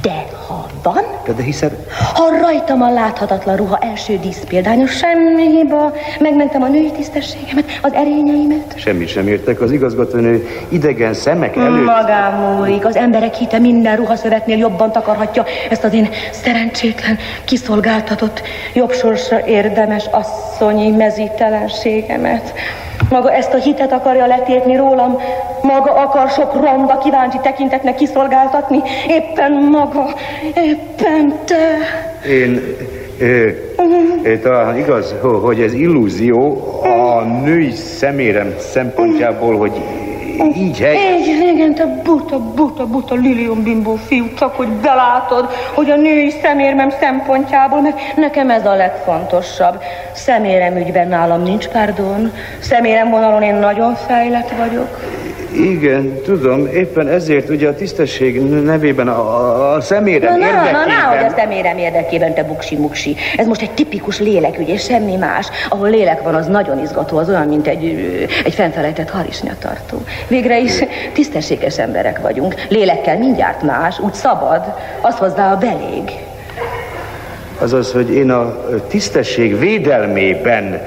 De 0.00 0.26
ha 0.46 0.66
van, 0.82 1.04
De, 1.36 1.42
hiszen 1.42 1.70
ha 2.14 2.38
rajtam 2.40 2.82
a 2.82 2.92
láthatatlan 2.92 3.56
ruha 3.56 3.78
első 3.78 4.18
díszpéldánya, 4.18 4.86
semmi 4.86 5.46
hiba, 5.46 5.92
megmentem 6.20 6.62
a 6.62 6.68
női 6.68 6.90
tisztességemet, 6.90 7.64
az 7.82 7.92
erényeimet. 7.92 8.74
semmit 8.76 9.08
sem 9.08 9.28
értek, 9.28 9.60
az 9.60 9.72
igazgatónő 9.72 10.46
idegen 10.68 11.14
szemek 11.14 11.56
előtt... 11.56 11.84
Magám 11.84 12.34
múlik, 12.34 12.84
az 12.84 12.96
emberek 12.96 13.34
hite 13.34 13.58
minden 13.58 13.96
ruhaszövetnél 13.96 14.58
jobban 14.58 14.92
takarhatja 14.92 15.44
ezt 15.70 15.84
az 15.84 15.92
én 15.92 16.08
szerencsétlen, 16.30 17.18
kiszolgáltatott, 17.44 18.42
jobb 18.74 18.92
sorsra 18.92 19.46
érdemes 19.46 20.04
asszonyi 20.10 20.90
mezítelenségemet. 20.90 22.54
Maga 23.12 23.32
ezt 23.32 23.54
a 23.54 23.56
hitet 23.56 23.92
akarja 23.92 24.26
letépni 24.26 24.76
rólam, 24.76 25.18
maga 25.62 25.92
akar 25.92 26.30
sok 26.30 26.54
ronda 26.54 26.98
kíváncsi 26.98 27.38
tekintetnek 27.42 27.94
kiszolgáltatni, 27.94 28.78
éppen 29.08 29.52
maga, 29.52 30.04
éppen 30.54 31.34
te. 31.44 31.78
Én... 32.28 32.76
Ö, 33.18 33.48
talán 34.42 34.76
igaz, 34.76 35.14
ho- 35.20 35.42
hogy 35.44 35.60
ez 35.60 35.72
illúzió 35.72 36.58
a 36.82 37.22
női 37.22 37.70
szemérem 37.70 38.54
szempontjából, 38.58 39.56
hogy 39.56 39.72
így 40.56 40.78
helyes. 40.78 41.26
Így, 41.26 41.54
igen, 41.54 41.74
te 41.74 42.00
buta, 42.04 42.38
buta, 42.38 42.86
buta 42.86 43.14
Lilium 43.14 43.62
bimbó 43.62 43.94
fiú, 43.94 44.34
csak 44.34 44.56
hogy 44.56 44.68
belátod, 44.68 45.48
hogy 45.74 45.90
a 45.90 45.96
női 45.96 46.30
szemérmem 46.42 46.90
szempontjából, 46.90 47.80
meg 47.80 47.94
nekem 48.16 48.50
ez 48.50 48.66
a 48.66 48.74
legfontosabb. 48.74 49.82
Szemérem 50.12 50.76
ügyben 50.76 51.08
nálam 51.08 51.42
nincs 51.42 51.68
pardon, 51.68 52.32
szemérem 52.60 53.10
vonalon 53.10 53.42
én 53.42 53.54
nagyon 53.54 53.94
fejlett 53.94 54.50
vagyok. 54.50 54.98
Igen, 55.56 56.20
tudom, 56.24 56.66
éppen 56.66 57.08
ezért 57.08 57.48
ugye 57.48 57.68
a 57.68 57.74
tisztesség 57.74 58.40
nevében 58.42 59.08
a, 59.08 59.74
a, 59.74 59.80
szemérem 59.80 60.38
Na, 60.38 60.46
na, 60.46 60.52
na, 60.52 60.56
érdekében... 60.56 60.86
na, 60.86 61.16
hogy 61.16 61.32
a 61.32 61.34
szemérem 61.36 61.78
érdekében, 61.78 62.34
te 62.34 62.42
buksi-muksi. 62.42 63.16
Ez 63.36 63.46
most 63.46 63.62
egy 63.62 63.70
tipikus 63.70 64.20
lélekügy, 64.20 64.68
és 64.68 64.82
semmi 64.82 65.16
más. 65.16 65.48
Ahol 65.68 65.90
lélek 65.90 66.22
van, 66.22 66.34
az 66.34 66.46
nagyon 66.46 66.78
izgató, 66.82 67.16
az 67.18 67.28
olyan, 67.28 67.46
mint 67.46 67.66
egy, 67.66 67.84
egy 68.44 68.54
fennfelejtett 68.54 69.10
harisnyatartó. 69.10 70.02
Végre 70.28 70.58
is 70.58 70.72
tisztességes 71.12 71.78
emberek 71.78 72.20
vagyunk. 72.20 72.54
Lélekkel 72.68 73.18
mindjárt 73.18 73.62
más, 73.62 73.98
úgy 73.98 74.14
szabad, 74.14 74.62
az 75.00 75.14
hozzá 75.14 75.52
a 75.52 75.56
belég. 75.56 76.10
Azaz, 77.58 77.92
hogy 77.92 78.10
én 78.10 78.30
a 78.30 78.56
tisztesség 78.88 79.58
védelmében, 79.58 80.82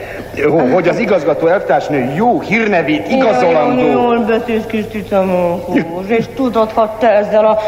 hogy 0.74 0.88
az 0.88 1.00
igazgató 1.00 1.48
elvtársnő 1.48 2.14
jó 2.16 2.42
hírnevét 2.42 3.08
igazolandó... 3.10 3.92
jól 3.92 4.20
betűzküzd, 4.20 4.88
Ticamókus, 4.88 6.08
és 6.08 6.26
tudod, 6.36 6.72
ha 6.72 6.96
te 7.00 7.10
ezzel 7.10 7.46
a 7.46 7.60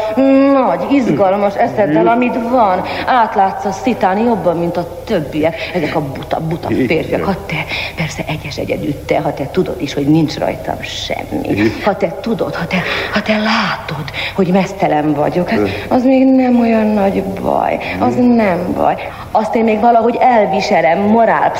nagy, 0.52 0.92
izgalmas 0.92 1.54
eszeddel, 1.54 2.06
amit 2.06 2.34
van, 2.50 2.82
átlátsz 3.06 3.64
a 3.64 3.72
szitán 3.72 4.18
jobban, 4.18 4.56
mint 4.56 4.76
a 4.76 4.98
többiek, 5.04 5.70
ezek 5.74 5.96
a 5.96 6.00
buta, 6.00 6.40
buta 6.48 6.68
férfiak, 6.86 7.24
ha 7.24 7.34
te, 7.46 7.64
persze 7.96 8.24
egyes 8.26 8.56
egyedül 8.56 9.04
te, 9.04 9.20
ha 9.20 9.34
te 9.34 9.48
tudod 9.52 9.76
is, 9.80 9.94
hogy 9.94 10.06
nincs 10.06 10.38
rajtam 10.38 10.76
semmi, 10.82 11.72
ha 11.84 11.96
te 11.96 12.14
tudod, 12.20 12.54
ha 12.54 12.66
te, 12.66 12.76
ha 13.12 13.22
te 13.22 13.32
látod, 13.32 14.04
hogy 14.34 14.48
mesztelen 14.48 15.14
vagyok, 15.14 15.48
hát 15.48 15.60
az 15.88 16.04
még 16.04 16.24
nem 16.24 16.60
olyan 16.60 16.86
nagy 16.86 17.22
baj, 17.22 17.78
az 17.98 18.14
nem 18.14 18.72
baj. 18.76 18.94
Azt 19.30 19.54
én 19.54 19.64
még 19.64 19.80
valahogy 19.80 20.16
elviselem, 20.20 20.98
morál 20.98 21.52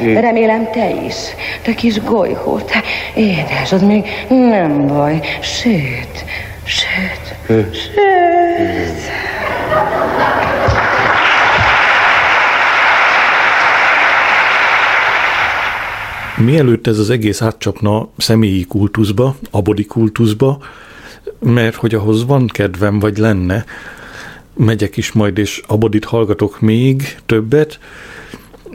Igen. 0.00 0.20
Remélem 0.22 0.70
te 0.70 0.90
is. 1.06 1.14
Te 1.62 1.74
kis 1.74 2.02
golyhó, 2.02 2.58
te 2.58 2.82
édes, 3.14 3.72
az 3.72 3.82
még 3.82 4.04
nem 4.28 4.86
baj. 4.86 5.20
Sőt, 5.40 6.24
sőt, 6.64 7.36
sőt. 7.46 7.92
Mielőtt 16.36 16.86
ez 16.86 16.98
az 16.98 17.10
egész 17.10 17.42
átcsapna 17.42 18.08
személyi 18.16 18.64
kultuszba, 18.64 19.36
abodi 19.50 19.84
kultuszba, 19.84 20.58
mert 21.38 21.74
hogy 21.74 21.94
ahhoz 21.94 22.26
van 22.26 22.46
kedvem, 22.46 22.98
vagy 22.98 23.18
lenne, 23.18 23.64
megyek 24.54 24.96
is 24.96 25.12
majd, 25.12 25.38
és 25.38 25.62
abodit 25.66 26.04
hallgatok 26.04 26.60
még 26.60 27.16
többet, 27.26 27.78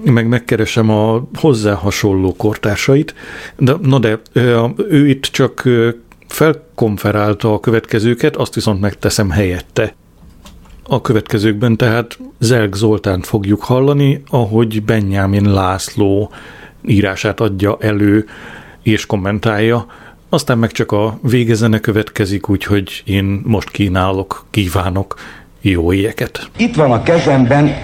meg 0.03 0.27
megkeresem 0.27 0.89
a 0.89 1.27
hozzá 1.33 1.73
hasonló 1.73 2.35
kortársait, 2.35 3.15
de, 3.57 3.73
na 3.81 3.99
de 3.99 4.19
ő 4.89 5.07
itt 5.07 5.23
csak 5.23 5.69
felkonferálta 6.27 7.53
a 7.53 7.59
következőket, 7.59 8.35
azt 8.35 8.55
viszont 8.55 8.81
megteszem 8.81 9.29
helyette. 9.29 9.95
A 10.83 11.01
következőkben 11.01 11.77
tehát 11.77 12.19
Zelg 12.39 12.73
Zoltánt 12.73 13.25
fogjuk 13.25 13.63
hallani, 13.63 14.23
ahogy 14.29 14.83
Benjamin 14.83 15.51
László 15.53 16.31
írását 16.85 17.39
adja 17.39 17.77
elő 17.79 18.25
és 18.81 19.05
kommentálja, 19.05 19.85
aztán 20.29 20.57
meg 20.57 20.71
csak 20.71 20.91
a 20.91 21.19
végezene 21.21 21.79
következik, 21.79 22.49
úgyhogy 22.49 23.01
én 23.05 23.41
most 23.45 23.69
kínálok, 23.69 24.45
kívánok 24.49 25.15
jó 25.61 25.93
éjeket. 25.93 26.49
Itt 26.57 26.75
van 26.75 26.91
a 26.91 27.03
kezemben 27.03 27.75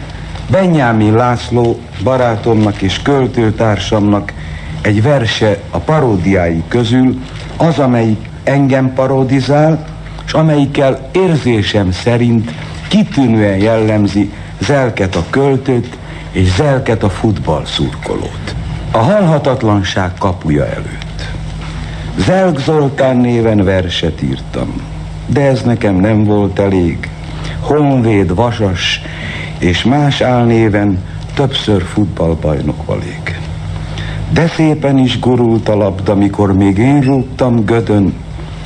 Benyámin 0.50 1.14
László 1.14 1.80
barátomnak 2.04 2.82
és 2.82 3.02
költőtársamnak 3.02 4.34
egy 4.82 5.02
verse 5.02 5.58
a 5.70 5.78
paródiái 5.78 6.64
közül, 6.68 7.20
az, 7.58 7.80
amelyik 7.80 8.30
engem 8.44 8.94
parodizál, 8.94 9.86
és 10.26 10.34
amelyikkel 10.34 11.10
érzésem 11.12 11.91
szerint 11.91 12.52
kitűnően 12.88 13.58
jellemzi 13.58 14.32
Zelket 14.60 15.16
a 15.16 15.26
költőt 15.30 15.98
és 16.32 16.54
Zelket 16.54 17.04
a 17.04 17.10
futballszurkolót. 17.10 18.56
A 18.91 18.98
halhatatlanság 18.98 20.12
kapuja 20.20 20.66
előtt. 20.66 21.32
Zelk 22.18 22.60
Zoltán 22.60 23.18
néven 23.18 23.64
verset 23.64 24.22
írtam, 24.22 24.82
de 25.26 25.41
ez 25.41 25.62
nekem 25.62 25.96
nem 25.96 26.24
volt 26.24 26.60
elég. 26.60 27.10
Honvéd, 27.60 28.36
Vasas 28.36 29.02
és 29.64 29.84
más 29.84 30.22
álnéven 30.22 31.03
többször 31.34 31.84
futballbajnok 31.84 32.86
valék. 32.86 33.39
De 34.34 34.47
szépen 34.47 34.97
is 34.97 35.20
gurult 35.20 35.70
a 35.70 35.76
labda, 35.76 36.16
mikor 36.16 36.53
még 36.53 36.78
én 36.78 37.01
rúgtam 37.01 37.66
gödön, 37.66 38.14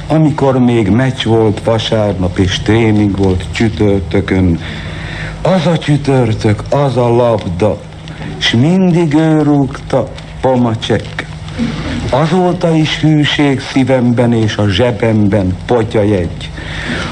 amikor 0.08 0.60
még 0.60 0.90
meccs 0.90 1.24
volt 1.24 1.64
vasárnap 1.64 2.38
és 2.38 2.60
tréning 2.60 3.18
volt 3.18 3.46
csütörtökön. 3.52 4.60
Az 5.42 5.66
a 5.66 5.78
csütörtök, 5.78 6.64
az 6.70 6.98
a 6.98 7.10
labda, 7.16 7.78
s 8.38 8.52
mindig 8.52 9.14
ő 9.14 9.42
rúgta 9.42 10.08
Pomacek. 10.42 11.28
Azóta 12.10 12.76
is 12.76 13.00
hűség 13.00 13.62
szívemben 13.62 14.34
és 14.34 14.58
a 14.58 14.68
zsebemben 14.68 15.58
potyajegy. 15.66 16.52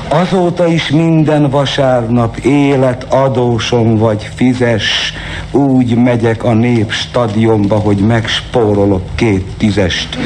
Azóta 0.08 0.68
is 0.68 0.90
minden 0.90 1.50
vasárnap 1.50 2.38
élet 2.38 3.04
adósom 3.04 3.98
vagy 3.98 4.30
fizes, 4.36 5.14
úgy 5.52 5.96
megyek 5.96 6.44
a 6.44 6.54
nép 6.54 6.92
stadionba, 6.92 7.76
hogy 7.76 7.98
megspórolok 7.98 9.02
két 9.16 9.46
tízest. 9.58 10.18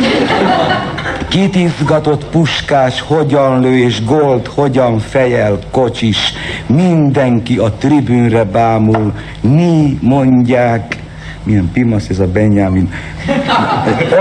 Kit 1.27 1.55
izgatott 1.55 2.25
puskás, 2.25 3.01
hogyan 3.01 3.59
lő 3.59 3.77
és 3.77 4.03
gold, 4.05 4.47
hogyan 4.47 4.99
fejel 4.99 5.59
kocsis. 5.71 6.33
Mindenki 6.65 7.57
a 7.57 7.71
tribűnre 7.71 8.43
bámul, 8.43 9.13
mi 9.41 9.97
mondják, 10.01 10.97
milyen 11.43 11.69
pimasz 11.73 12.09
ez 12.09 12.19
a 12.19 12.27
Benjamin. 12.27 12.93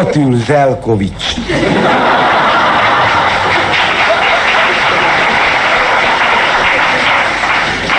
Ott 0.01 0.17
ül 0.17 0.37
Zelkovics. 0.37 1.35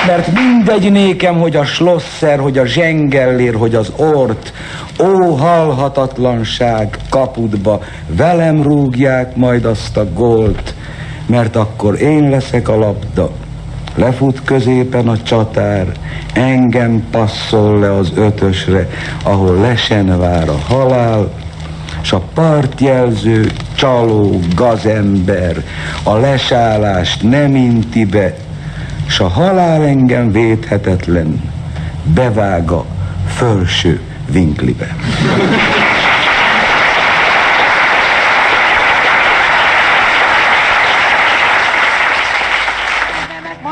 Mert 0.10 0.32
mindegy 0.34 0.92
nékem, 0.92 1.40
hogy 1.40 1.56
a 1.56 1.66
Schlosser, 1.66 2.40
hogy 2.40 2.58
a 2.58 2.66
Zsengellér, 2.66 3.56
hogy 3.56 3.76
az 3.76 3.92
Ort, 3.96 4.54
Ó, 5.00 5.36
halhatatlanság 5.36 6.98
kapudba, 7.10 7.82
velem 8.08 8.64
rúgják 8.64 9.36
majd 9.36 9.66
azt 9.66 9.98
a 9.98 10.14
gólt, 10.14 10.74
mert 11.26 11.56
akkor 11.56 12.02
én 12.02 12.30
leszek 12.30 12.70
a 12.70 12.78
labda. 12.78 13.32
Lefut 13.96 14.44
középen 14.44 15.08
a 15.08 15.22
csatár, 15.22 15.86
engem 16.34 17.04
passzol 17.12 17.80
le 17.80 17.94
az 17.94 18.12
ötösre, 18.16 18.90
ahol 19.24 19.56
lesen 19.56 20.20
vár 20.20 20.50
a 20.50 20.58
halál, 20.68 21.32
s 22.02 22.14
a 22.14 22.22
partjelző 22.34 23.52
csaló 23.76 24.40
gazember 24.56 25.64
a 26.04 26.16
lesállást 26.16 27.24
nem 27.24 27.56
inti 27.56 28.06
be, 28.06 28.36
s 29.10 29.20
a 29.20 29.28
halál 29.28 29.84
engem 29.84 30.32
védhetetlen 30.32 31.52
bevága 32.04 32.86
fölső 33.28 34.02
vinklibe. 34.32 34.96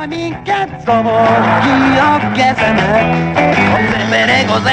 minket 0.10 0.70
zavar 0.86 1.60
ki 1.62 1.98
a 1.98 2.32
kezemet. 2.32 3.38
Az 3.74 3.94
emberek 4.02 4.50
az 4.50 4.66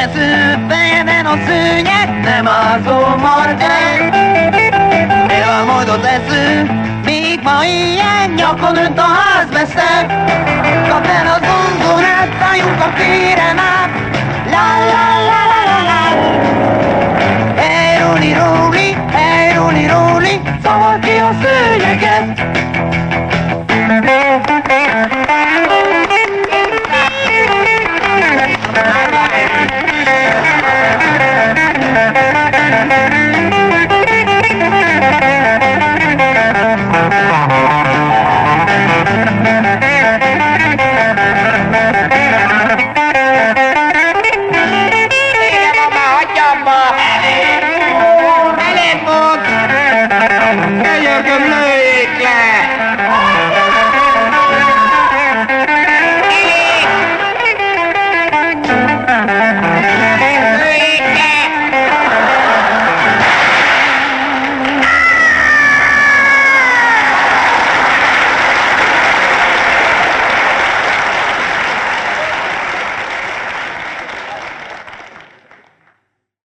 fejeden 0.68 1.26
a 1.26 1.36
szőnyeg, 1.46 2.20
nem 2.22 2.48
ázom 2.48 3.20
majd 3.20 3.60
el. 3.60 4.12
El 5.28 5.64
majd 5.64 5.88
az 5.88 6.04
még 6.04 6.93
ma 7.44 7.64
ilyen 7.64 8.30
nyakon 8.30 8.76
önt 8.76 8.98
a 8.98 9.02
házmester. 9.02 10.06
Kap 10.88 11.06
el 11.06 11.26
a 11.26 11.38
zongorát, 11.46 12.42
álljunk 12.50 12.80
a 12.80 12.92
téren 12.96 13.58
át. 13.58 13.90
La 14.50 14.66
la 14.90 15.04
la 15.28 15.40
la 15.50 15.60
la 15.68 15.78
la. 15.90 16.02
Hey, 17.56 17.98
Roli, 17.98 18.32
Roli, 18.32 18.96
hey, 19.12 19.54
Roli, 19.54 19.86
Roli, 19.86 20.40
zavar 20.62 20.98
ki 20.98 21.10
a 21.10 21.30
szőnyeget. 21.42 22.53